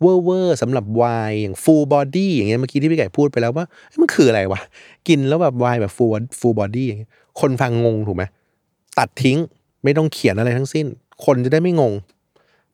[0.00, 3.66] เวอร์เวอร์สำหรับไวน์อย่าง full body อย่างเงี้ยเมื่อกี้ที่พี่ไก่พูดไปแล้วว่า
[4.00, 4.60] มันคืออะไรวะ
[5.08, 8.24] กินแล้วแบบไวน์แบบ full full body อย่างเงี้ยคนฟังงงถูกไหม
[8.98, 9.38] ตัดทิ้ง
[9.84, 10.86] ไม่ต้องเขียนอะไรทั้งสิ้น
[11.24, 11.92] คนจะได้ไม่งง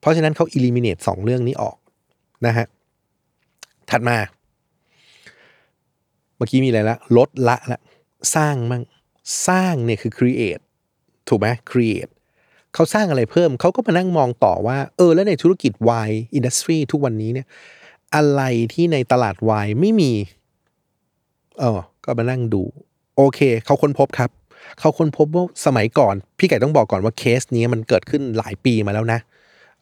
[0.00, 1.76] เพราะฉะนั้นเขา eliminate สองเรื่องนี้ออก
[2.46, 2.66] นะฮะ
[3.90, 4.16] ถัดมา
[6.36, 7.80] เมื่อกี้มีอะไรละลดละละ
[8.34, 8.82] สร้างมั่ง
[9.48, 10.62] สร้างเนี่ยคือ create
[11.28, 12.10] ถูกไหม create
[12.74, 17.46] เขาสร้างอะไรเพิ่ม เขาก็มานั่งมองต่อว่า เออ แล้วในธุรกิจ wine industry ทุกวันนี้เนี่ย
[18.14, 20.12] อะไรที่ในตลาด wine ไม่มี
[21.60, 22.62] เออ ก็มานั่งดู
[23.16, 24.30] โอเค เขาค้นพบครับ
[24.78, 29.20] เขาค้นพบว่าสมัยก่อน พี่ไก่ต้องบอกก่อนว่าเคสนี้มันเกิดขึ้นหลายปีมาแล้วนะ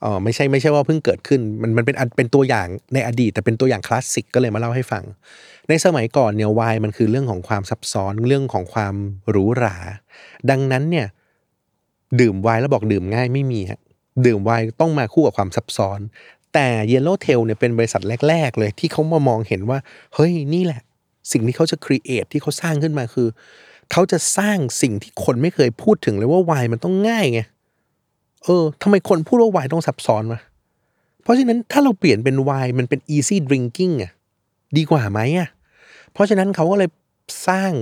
[0.01, 5.05] เออไม่ใช่ไม่ใช่ว่าเพิ่งเกิดขึ้น มันมันเป็นเป็นตัวอย่างในอดีต แต่เป็นตัวอย่างคลาสสิกก็เลยมาเล่าให้ฟัง
[5.69, 8.95] ในสมัยก่อนเนี่ยวายมันคือเรื่องของความซับซ้อนเรื่องของความ
[9.31, 9.77] หรูหรา
[10.51, 11.07] ดังนั้นเนี่ย
[12.21, 13.81] ดื่มไวน์แล้วบอกดื่มง่ายไม่มีฮะ
[14.27, 16.01] ดื่มไวน์ต้องมาคู่กับความซับซ้อน
[16.55, 19.79] แต่ Yellow Tail เนี่ยเป็นบริษัทแรก ๆ เลยที่เขามามองเห็นว่า
[20.15, 20.81] เฮ้ยนี่แหละ
[21.33, 23.29] สิ่งที่เขาจะครีเอทที่เขาสร้างขึ้นมาคือ
[23.93, 27.41] เขาจะสร้างสิ่งที่คนไม่เคยพูดถึงเลยว่าไวน์มันต้องง่ายไง
[28.45, 30.41] เออทำไมคนพูดว่าไวน์ต้องซับซ้อนวะ
[31.23, 34.13] เพราะฉะนั้นถ้าเราเปลี่ยนเป็นไวน์มันเป็น easy drinking อะ
[34.77, 35.49] ดีกว่าไหมอะ
[36.13, 36.91] เพราะฉะนั้นเขาก็เลย
[37.49, 37.73] สร้าง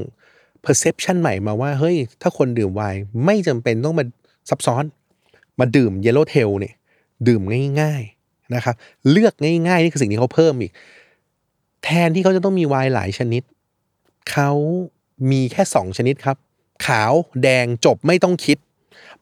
[0.64, 4.04] perception ใหม่มาว่า เฮ้ย ถ้าคนดื่มไวน์ไม่จำเป็นต้องมา
[4.48, 4.84] ซับซ้อน
[5.60, 6.74] มาดื่ม Yellow Tail เนี่ย
[7.28, 7.42] ดื่ม
[7.80, 8.74] ง่ายๆนะครับ
[9.10, 9.34] เลือก
[9.68, 10.72] ง่ายๆ นี่คือสิ่งที่เขาเพิ่มอีก
[11.84, 13.42] แทนที่เขาจะต้องมีไวน์หลายชนิด
[14.30, 14.50] เขา
[15.30, 16.36] มีแค่สองชนิดครับ
[16.86, 18.58] ขาวแดงจบไม่ต้องคิด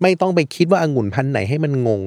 [0.02, 2.02] ไม่ต้องไปคิดว่าองุ่นพันธุ์ไหนให้มันงง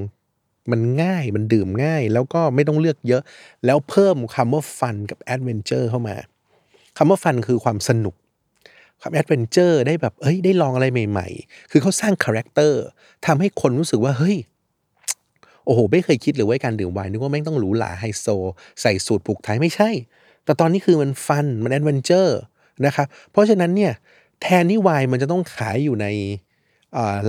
[0.71, 3.21] มันง่ายมันดื่มง่าย แล้วก็ไม่ต้องเลือกเยอะ
[3.65, 6.15] แล้วเพิ่มคำว่า fun กับ adventure เข้ามา
[6.97, 8.15] คำว่า fun คือความสนุก
[9.01, 12.81] ความ adventure ได้แบบเอ้ยได้ลองอะไรใหม่ ๆ คือเขาสร้าง character
[13.25, 14.37] ทำให้คนรู้สึกว่าเฮ้ย
[15.65, 18.25] โอ้โห ไม่เคยคิดเลยว่าการดื่มไวน์นึกว่าแม่งต้องหรูหราไฮโซ
[18.81, 19.89] ใส่สูตรผูกไทยไม่ใช่
[20.45, 22.39] แต่ตอนนี้คือมัน fun มัน adventure
[22.85, 23.93] นะครับ เพราะฉะนั้นเนี่ย
[24.41, 26.07] แทนที่ไวน์มันจะต้องขายอยู่ใน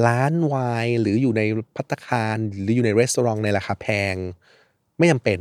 [0.06, 1.42] ร้านไวน์หรืออยู่ใน
[1.76, 4.14] ภัตตาคารหรืออยู่ในรีสอร์ทในราคาแพง
[4.98, 5.38] ไม่จำเป็น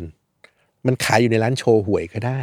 [0.86, 2.42] มันขายอยู่ในร้านโชห่วยก็ได้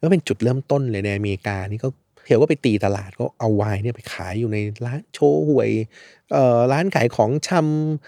[0.00, 1.88] ก็เป็นจุดเริ่มต้นเลยในอเมริกานี่ก็
[2.26, 5.70] เที่ยวก็ไปตีตลาดก็เอาไวน์เนี่ยไปขายอยู่ในร้านโชห่วย
[6.32, 7.50] เอ่อร้านขายของช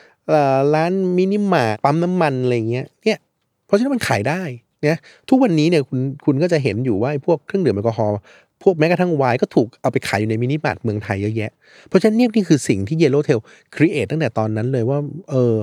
[0.07, 3.19] ำร้านมินิมาร์ทปั๊มน้ำมันอะไรเงี้ยเนี่ย
[3.67, 4.43] เพราะฉะนั้นมันขายได้
[4.83, 8.19] เนี่ยทุกวันนี้เนี่ยคุณคุณก็จะเห็นอยู่ว่าพวกเครื่องดื่มแอลกอฮอล์
[8.63, 11.51] พวกแม้กระทั่งไวน์ก็ถูกเอาไปขายอยู่ในมินิมาร์ทเมืองไทยเยอะแยะ
[11.89, 13.41] เพราะฉะนั้นเนี่ยนี่คือสิ่งที่ Yellow Tail
[13.75, 14.99] create ตั้งแต่ตอนนั้นเลยว่า
[15.31, 15.55] เออ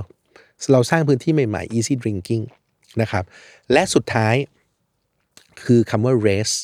[0.72, 2.44] เราสร้างพื้นที่ใหม่ๆ easy drinking
[3.02, 3.24] นะครับ
[3.72, 4.36] และสุดท้าย
[5.64, 6.56] คือคำว่า race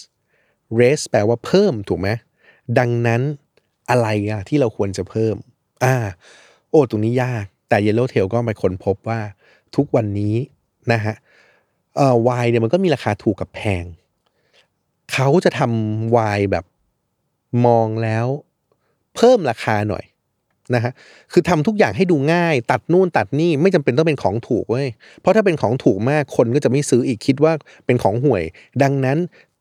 [0.79, 2.09] raise แปลว่าเพิ่มถูกไหม
[2.79, 3.21] ดังนั้น
[3.89, 5.35] อะไรอะที่เราควรจะเพิ่ม
[5.83, 5.95] อ่า
[6.69, 9.19] โอ้ ตรงนี้ยาก แต่ Yellow Tail ก็ไปค้นพบว่า
[9.75, 10.35] ทุกวันนี้
[10.91, 11.15] นะฮะ
[11.95, 13.85] เอ่อวน์เนี่ยมันก็มีราคาถูกกับแพง
[15.13, 16.65] เขาจะทำวน์แบบ
[17.65, 18.27] มองแล้ว
[19.15, 20.03] เพิ่มราคาหน่อย
[20.75, 20.91] นะฮะ
[21.31, 24.87] คือทำทุกอย่างให้ดูง่าย ตัดนู่นตัดนี่ไม่จำเป็นต้องเป็นของถูกเว้ย
[25.19, 27.53] เพราะถ้าเป็นของถูกมากคนก็จะไม่ซื้ออีกคิดว่า
[27.85, 28.43] เป็นของห่วย
[28.83, 29.17] ดังนั้น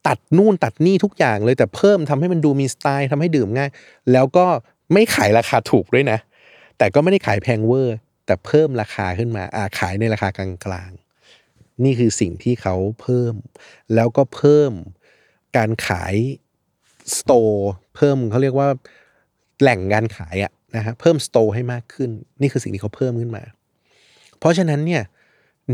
[0.07, 3.71] ตัดนู่นตัดนี่ทุกอย่างเลยแต่เพิ่มทำให้มันดูมีสไตล์ทำให้ดื่มง่าย
[4.13, 4.47] แล้วก็
[4.93, 6.19] ไม่ขายราคาถูกด้วยนะ
[6.79, 7.97] แต่ก็ไม่ได้ขายแพงเวอร์
[8.27, 13.35] แต่เพิ่มราคาขึ้นมาอาขายในราคากลางๆ นี่คือสิ่งที่เขาเพิ่ม
[13.95, 14.73] แล้วก็เพิ่ม
[15.57, 16.15] การขาย
[17.17, 18.69] สโตร์เพิ่มเขาเรียกว่า
[19.61, 23.43] แหล่งการขายอะนะฮะเพิ่มสโตร์ให้มากขึ้น นี่คือสิ่งที่เขาเพิ่มขึ้นมา
[24.39, 25.03] เพราะฉะนั้นเนี่ย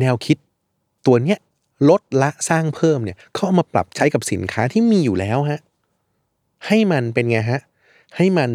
[0.01, 0.37] แนวคิด
[1.07, 1.39] ตัวเนี้ย
[1.89, 5.61] ลดละสร้างเพิ่มเนี่ยเขาเอามาปรับใช้กับสินค้าที่มีอยู่แล้วฮะ
[6.67, 7.61] ให้มันเป็นไงฮะ
[8.17, 8.51] ให้มัน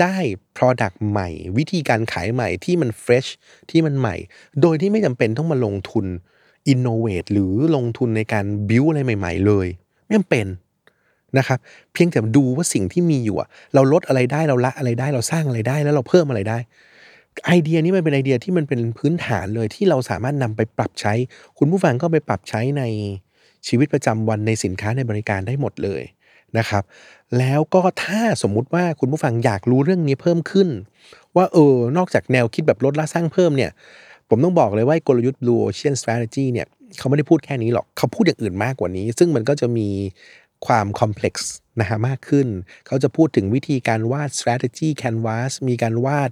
[0.00, 0.16] ได้
[0.56, 3.30] Product ใหม่ วิธีการขายใหม่ที่มัน fresh
[3.70, 4.16] ที่มันใหม่
[4.60, 6.06] โดยที่ไม่จำเป็นต้องมาลงทุน
[6.72, 9.66] innovate หรือลงทุนในการ build อะไรใหม่ ๆ เลย
[10.04, 10.46] ไม่จำเป็น
[11.38, 11.58] นะครับ
[11.92, 16.58] เพียงแต่ดูว่าสิ่งที่มีอยู่อะเราลดอะไรได้เราละอะไรได้เราสร้างอะไรได้แล้วเราเพิ่มอะไรได้
[17.44, 21.12] ไอเดียนี้มันเป็นไอเดียที่มันเป็นพื้นฐานเลยที่เราสามารถนำไปปรับใช้
[21.58, 22.82] คุณผู้ฟังก็ไปปรับใช้ใน
[23.68, 26.02] ชีวิตประจำวันในสินค้าในบริการได้หมดเลย
[26.58, 26.84] นะครับ
[27.38, 30.68] แล้วก็ถ้าสมมุติว่าคุณผู้ฟังอยากรู้เรื่องนี้เพิ่มขึ้น
[31.36, 33.70] ว่าเออนอกจากแนวคิดแบบลดละสร้างเพิ่มเนี่ย
[34.28, 36.66] ผมต้องบอกเลยว่ากลยุทธ์ Blue Ocean Strategy เนี่ย
[36.98, 39.88] เขาไม่ได้พูดแค่นี้หรอก เขาพูดอย่างอื่นมากกว่านี้ ซึ่งมันก็จะมี
[40.66, 42.46] ความคอมเพล็กซ์นะฮะมากขึ้น
[42.86, 46.30] เขาจะพูดถึงวิธีการวาด strategy canvas มีการวาด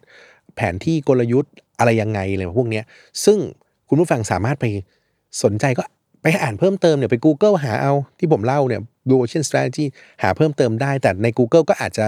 [0.57, 2.85] แผนที่กลยุทธ์อะไรยังไงอะไรพวกเนี้ย
[3.25, 3.39] ซึ่ง
[3.89, 4.65] คุณผู้ฟังสามารถไป
[5.43, 5.83] สนใจก็
[6.23, 9.85] ไปอ่านเพิ่มเติมเนี่ยไป Google หาเอาที่ผมเล่าเนี่ย Blue Ocean Strategy
[10.23, 12.07] หาเพิ่มเติมได้ แต่ใน Google ก็อาจจะ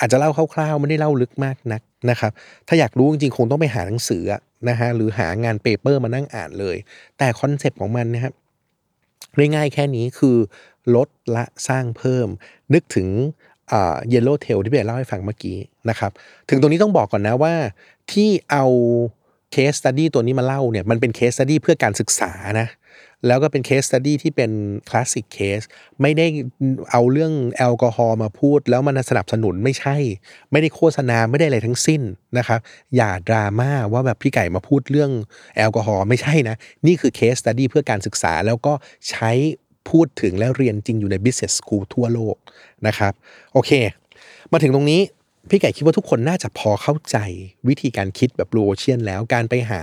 [0.00, 2.32] อาจจะเล่าคร่าวๆ ไม่ได้เล่าลึกมากนักนะครับ
[2.68, 4.24] ถ้าอยากรู้จริงๆ คงต้องไปหาหนังสือ
[4.68, 6.76] นะฮะหรือหางาน paper มานั่งอ่านเลย
[7.18, 8.34] แต่ concept ของมันนะครับ
[9.38, 10.36] ง่ายๆแค่นี้คือ
[10.94, 12.28] ลดละสร้างเพิ่ม
[12.74, 13.08] นึกถึง
[14.08, 15.58] Yellow Tail ที่พี่เล่าให้ฟังเมื่อกี้
[15.90, 16.10] นะครับ
[16.48, 17.54] ถึงตรงนี้ต้องบอกก่อนนะว่า
[18.12, 18.64] ที่เอา
[19.52, 22.68] case study ตัวนี้มาเล่าเนี่ยมันเป็น case study เพื่อการศึกษานะ
[23.26, 24.50] แล้วก็เป็น case study ที่เป็น
[24.88, 25.60] classic case
[26.00, 26.26] ไม่ได้
[26.90, 29.96] เอาเรื่องแอลกอฮอล์มาพูด แล้วมันสนับสนุนไม่ใช่
[30.52, 32.02] ไม่ได้โฆษณาไม่ได้อะไรทั้งสิ้น
[32.38, 32.60] นะครับ
[32.96, 35.10] อย่าดราม่าว่าแบบพี่ไก่มาพูดเรื่อง
[35.56, 36.56] แอลกอฮอล์ไม่ใช่นะ
[36.86, 38.72] นี่คือ case study เพื่อการศึกษาแล้วก็
[39.10, 39.30] ใช้
[39.90, 42.36] พูดถึงและเรียนจริงอยู่ใน business school ทั่วโลก
[42.86, 43.12] นะครับ
[43.52, 43.70] โอเค
[44.52, 45.02] มาถึงตรงนี้
[45.50, 47.16] พี่ไก่คิดว่าทุกคนน่าจะพอเข้าใจ
[47.68, 49.80] วิธีการคิดแบบบลูโอเชียนแล้วการไปหา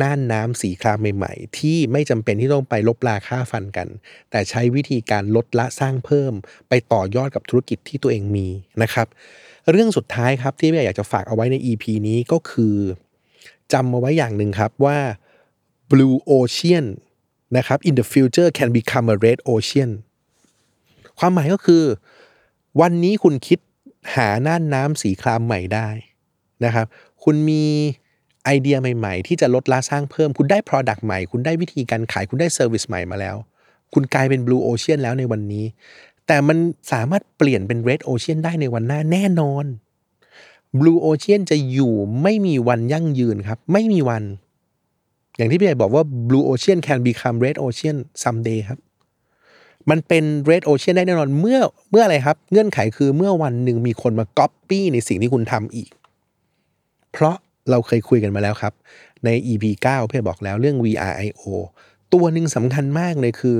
[0.00, 3.88] น่านน้ำสีครามใหม่ๆ ที่ไม่จำเป็นที่ต้องไปลบลาค่าฟันกัน
[4.30, 6.32] แต่ใช้วิธีการลดละสร้างเพิ่ม
[6.68, 8.48] ไปต่อยอดกับธุรกิจที่ตัวเองมี
[8.82, 9.06] นะครับ
[9.70, 12.76] เรื่องสุดท้ายครับที่พี่อยากจะฝากเอาไว้ใน EP นี้ก็คือ
[13.72, 14.98] จำมาไว้อย่างหนึ่งครับว่า
[15.90, 16.86] blue ocean
[17.56, 19.90] นะครับ in the future can become a red ocean
[21.18, 21.84] ความหมายก็คือ
[22.80, 23.58] วันนี้คุณคิด
[24.14, 25.88] หาน่านน้ำสีครามใหม่ได้
[26.64, 26.86] นะครับ
[27.24, 27.64] คุณมี
[28.44, 33.36] ไอเดียใหม่ๆ ที่จะลดละสร้างเพิ่ม คุณได้ Product ใหม่ คุณได้วิธีการขาย คุณได้ Service ใหม่มาแล้ว
[33.94, 35.64] คุณกลายเป็น Blue Ocean แล้วในวันนี้
[36.26, 36.58] แต่มัน
[36.92, 39.64] สามารถเปลี่ยนเป็น Red Ocean ได้ในวันหน้าแน่นอน
[40.80, 44.22] Blue Ocean จะอยู่ไม่มีวันยั่งยืนครับ ไม่มีวัน
[45.36, 48.78] อย่างที่พี่ใหญ่บอกว่า Blue Ocean can become Red Ocean someday ครับ
[49.90, 51.60] มันเป็น red ocean ได้แน่นอนเมื่อ
[51.90, 55.90] เมื่ออะไรครับ เงื่อนไขคือเมื่อวันหนึ่งมีคนมาก๊อปปี้ในสิ่งที่คุณทำอีก
[57.12, 57.36] เพราะ
[57.70, 58.72] เราเคยคุยกันมาแล้วครับ
[59.24, 61.46] ใน EP 9 เพื่อบอกแล้วเรื่อง VRIO
[62.12, 63.58] ตัวหนึ่งสำคัญมากเลยคือ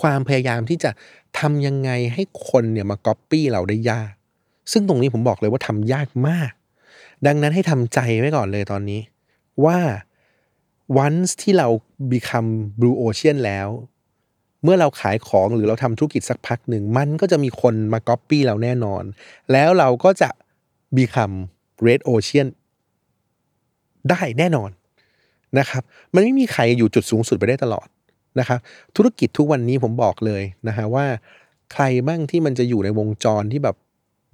[0.00, 0.90] ความพยายามที่จะ
[1.38, 4.12] ทำยังไงให้คนเนี่ยมาก๊อปปี้เราได้ยาก
[4.72, 6.52] ซึ่งตรงนี้ผมบอกเลยว่าทำยากมาก
[7.26, 9.00] ดังนั้นให้ทำใจไว้ก่อนเลยตอนนี้
[9.64, 9.78] ว่า
[11.04, 11.68] once ที่เรา
[12.12, 13.68] become blue ocean แล้ว
[14.62, 19.02] เมื่อเราขายของหรือเราทำธุรกิจสักพักหนึ่ง มันก็จะมีคนมาก๊อปปี้เราแน่นอน
[19.52, 20.30] แล้วเราก็จะ
[20.98, 21.36] become
[21.86, 22.48] red ocean
[24.10, 24.70] ได้แน่นอน
[25.58, 25.82] นะครับ
[26.14, 27.88] มันไม่มีใครอยู่จุดสูงสุดไปได้ตลอด
[28.38, 28.58] นะครับ
[28.96, 31.06] ธุรกิจทุกวันนี้ผมบอกเลยนะฮะว่า
[31.72, 33.76] ใครบ้างที่มันจะอยู่ในวงจรที่แบบ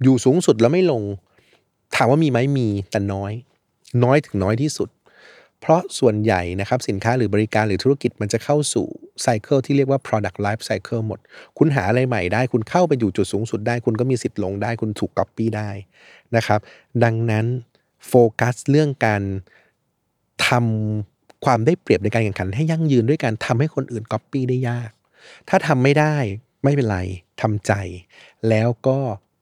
[0.03, 1.03] อยู่สูงสุดแล้วไม่ลง
[1.95, 3.31] ถามว่ามีไหมมีแต่น้อย
[4.03, 4.89] น้อยถึงน้อยที่สุด
[5.59, 8.87] เพราะส่วนใหญ่นะครับสินค้าหรือบริการหรือธุรกิจมันจะเข้าสู่
[9.21, 11.19] ไซเคิลที่เรียกว่า product life cycle หมด
[11.57, 15.69] คุณหาอะไรใหม่ได้ คุณเข้าไปอยู่จุดสูงสุดได้ คุณก็มีสิทธิ์ลงได้ คุณถูกก๊อปปี้ได้
[16.35, 16.59] นะครับ
[17.03, 17.45] ดังนั้น
[18.07, 19.23] โฟกัสเรื่องการ
[20.47, 24.91] ทำความได้เปรียบในการแข่งขัน ให้ยั่งยืนด้วยการทำให้คนอื่นก๊อปปี้ได้ยาก
[25.49, 26.15] ถ้าทำไม่ได้
[26.63, 26.99] ไม่เป็นไร
[27.41, 27.71] ทำใจ
[28.49, 28.97] แล้วก็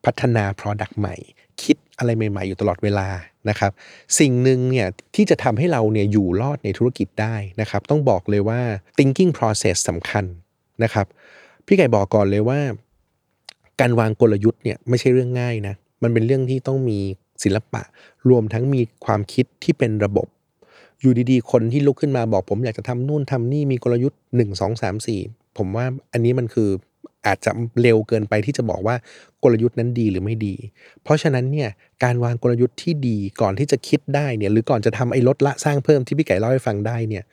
[0.06, 1.16] พัฒนา Product ใหม่
[1.64, 3.08] คิดอะไรใหม่ ๆ อยู่ตลอดเวลา
[3.50, 3.72] นะครับ
[4.20, 8.62] สิ่งหนึ่งเนี่ยที่จะทำให้เราเนี่ยอยู่รอดในธุรกิจได้นะครับ ต้องบอกเลยว่า
[8.98, 10.26] thinking process สำคัญ
[10.84, 11.06] นะครับ
[11.66, 12.60] พี่ไก่บอกก่อนเลยว่า
[13.82, 17.00] การวางกลยุทธ์เนี่ยไม่ใช่เรื่องง่ายนะ มันเป็นเรื่องที่ต้องมี
[17.44, 17.82] ศิลปะ
[18.30, 20.28] รวมทั้งมีความคิดที่เป็นระบบ
[21.02, 25.20] อยู่ดีๆ คนที่ลุกขึ้นมาบอกผมอยากจะทำนู่นทำนี่มีกลยุทธ์หนึ่งสองสามสี่
[25.58, 26.70] ผมว่าอันนี้มันคือ
[27.26, 27.52] อาจจะ
[27.82, 28.96] เร็วเกินไปที่จะบอกว่า
[29.44, 30.56] กลยุทธ์นั้นดีหรือไม่ดี
[31.04, 31.70] เพราะฉะนั้นเนี่ย
[32.04, 37.24] การวางกลยุทธ์ที่ดีก่อนที่จะคิดได้เนี่ยหรือก่อนจะทำไอ้ลดละสร้างเพิ่มที่พี่ไก่เล่าให้ฟังได้เนี่ย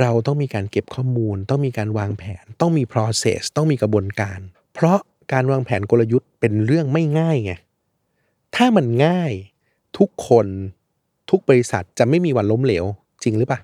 [0.00, 4.38] เราต้องมีการเก็บข้อมูล ต้องมีการวางแผน ต้องมี process ต้องมีกระบวนการ
[4.74, 4.98] เพราะ
[5.32, 7.52] การวางแผนกลยุทธ์เป็นเรื่องไม่ง่ายไง
[8.56, 9.32] ถ้ามันง่าย
[9.98, 10.46] ทุกคน
[11.30, 12.84] ทุกบริษัทจะไม่มีวันล้มเหลว
[13.22, 13.60] จริงหรือปะ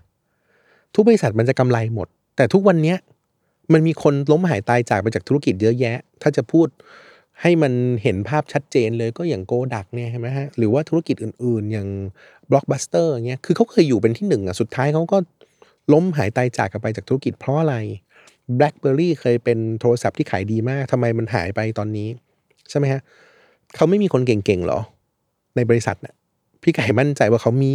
[0.95, 2.99] ทุกบริษัทมันจะกำไรหมด แต่ทุกวันเนี้ย
[3.72, 6.68] มันมีคนล้มหายตายจากไปจากธุรกิจเยอะแยะ ถ้าจะพูด
[7.42, 11.88] ให้มันเห็นภาพชัดเจนเลยก็อย่างโกดักเนี่ยใช่ไหมฮะหรือว่าธุรกิจอื่นๆ อย่าง
[12.50, 15.18] บล็อกบัสเตอร์เงี้ยคือเขาเคยอยู่เป็นที่หนึ่งอะสุดท้ายเขาก็
[15.92, 17.76] ล้มหายตายจากกันไปจากธุรกิจเพราะอะไร
[18.58, 22.08] BlackBerry เคยเป็นโทรศัพท์ที่ขายดีมากทำไมมันหายไปตอนนี้
[22.70, 23.00] ใช่ไหมฮะ
[23.76, 24.80] เขาไม่มีคนเก่งๆหรอ
[25.56, 26.14] ในบริษัทน่ะ
[26.62, 27.72] พี่ไก่มั่นใจว่าเขามี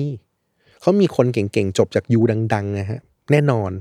[0.81, 2.19] เขามีคนเก่งๆ จบจากยู
[2.53, 2.99] ดังๆนะฮะ
[3.31, 3.71] แน่นอน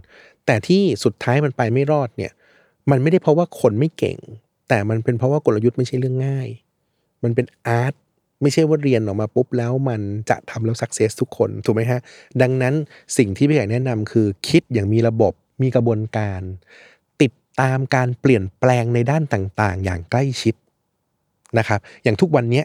[0.47, 2.33] แต่ที่สุดท้ายมันไปไม่รอดเนี่ย
[2.91, 4.19] มันไม่ได้เพราะว่าคนไม่เก่ง
[4.69, 6.49] แต่มันเป็นเพราะว่ากลยุทธ์ไม่ใช่เรื่องง่าย
[7.23, 7.95] มันเป็นอาร์ต
[8.43, 12.01] ไม่ใช่ว่าเรียนออกมาปุ๊บแล้วมันจะทำแล้วสักเซสทุกคนถูกไหมฮะ
[12.43, 12.75] ดังนั้น
[13.17, 15.33] สิ่งที่พี่ไก่แนะนำคือคิดอย่างมีระบบ
[15.63, 16.41] มีกระบวนการ
[17.23, 20.55] ติดตามการเปลี่ยนแปลงในด้านต่างๆ อย่างใกล้ชิด
[21.59, 22.63] นะครับ อย่างทุกวันนี้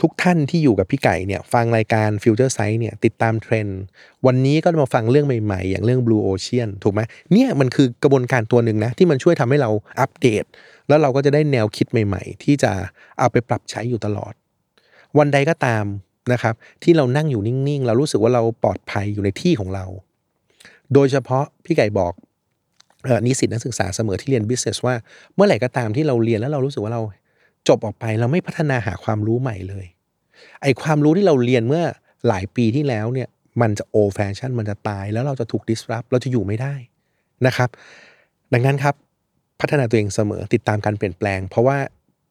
[0.00, 3.80] ทุกท่านที่อยู่กับพี่ไก่เนี่ยฟังรายการ Future Sight เนี่ยติดตามเทรนด์
[4.26, 7.00] วันนี้ก็มาฟังเรื่องใหม่ๆ อย่างเรื่อง Blue Ocean ถูกไหม
[7.32, 9.70] เนี่ยมันคือกระบวนการตัวหนึ่งนะ ที่มันช่วยทำให้เรา
[10.00, 10.44] อัปเดต
[10.88, 12.72] แล้วเราก็จะได้แนวคิดใหม่ ๆ ที่จะ
[13.18, 14.32] เอาไปปรับใช้อยู่ตลอด
[15.18, 15.84] วันใดก็ตาม
[16.32, 19.84] นะครับที่เรานั่งอยู่นิ่งๆ เรารู้สึกว่าเราปลอดภัยอยู่ในที่ของเรา
[20.94, 22.12] โดยเฉพาะพี่ไก่บอก
[23.06, 24.94] ออนิสิตนักศึกษาเสมอที่เรียน business ว่า
[25.34, 27.02] เมื่อไหร่ก็ตามที่เราเรียนแล้วเรารู้สึกว่าเรา
[27.68, 29.86] จบออกไปเราไม่พัฒนาหาความรู้ใหม่เลย
[30.62, 31.84] ไอความรู้ที่เราเรียนเมื่อ
[32.28, 33.28] หลายปีที่แล้วเนี่ย
[33.60, 36.74] มันจะโอแฟชั่นมันจะตาย แล้วเราจะถูก disrupt เราจะอยู่ไม่ได้
[37.46, 37.68] นะครับ
[38.52, 38.94] ดังนั้นครับ
[39.60, 41.76] พัฒนาตัวเองเสมอติดตามการเปลี่ยนแปลง เพราะว่า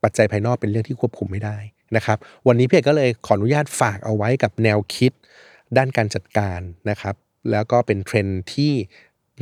[0.03, 1.57] ปัจจัยภายนอกเป็นเรื่องที่ควบคุมไม่ได้
[1.95, 2.17] นะครับ
[2.47, 5.11] วันนี้พี่เอกก็เลยขออนุญาตฝากเอาไว้กับแนวคิด
[5.77, 6.59] ด้านการจัดการ
[6.89, 7.15] นะครับ
[7.51, 8.73] แล้วก็เป็นเทรนด์ที่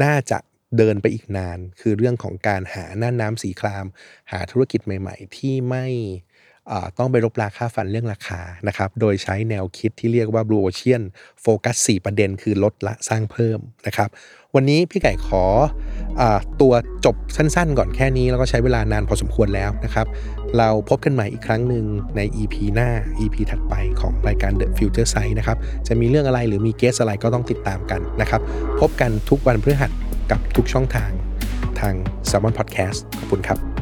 [0.04, 0.38] น่าจะ
[0.78, 3.86] เดินไปอีกนาน คือเรื่องของการหาหน้าน้ำสีคราม
[4.32, 5.86] หาธุรกิจใหม่ ๆ ที่ไม่
[6.98, 11.04] ต้องไปรบราค่าฟันเรื่องราคานะครับ โดยใช้แนวคิดที่เรียกว่า Blue Ocean
[11.42, 14.10] โฟกัส 4 ประเด็นคือลดละสร้างเพิ่มนะครับ
[14.56, 15.44] วันนี้พี่ไก่ขอ
[16.20, 16.22] อ
[16.62, 16.74] ตัว
[17.06, 20.08] จบสั้นๆ ก่อนแค่นี้ แล้วก็ใช้เวลานานพอสมควรแล้วนะครับ
[20.58, 22.90] เราพบกันใหม่อีกครั้งหนึ่งใน EP หน้า
[23.20, 25.58] EP ถัดไปของรายการ The Future Sight นะครับ
[25.88, 28.42] จะมีเรื่องอะไรหรือมีเกสอะไรก็ต้องติดตามกันนะครับ
[28.80, 29.92] พบกันทุกวันพฤหัส
[30.32, 31.12] กับทุกช่องทาง
[31.80, 31.94] ทาง
[32.30, 33.79] s ซ l m o n Podcast ขอบคุณครับ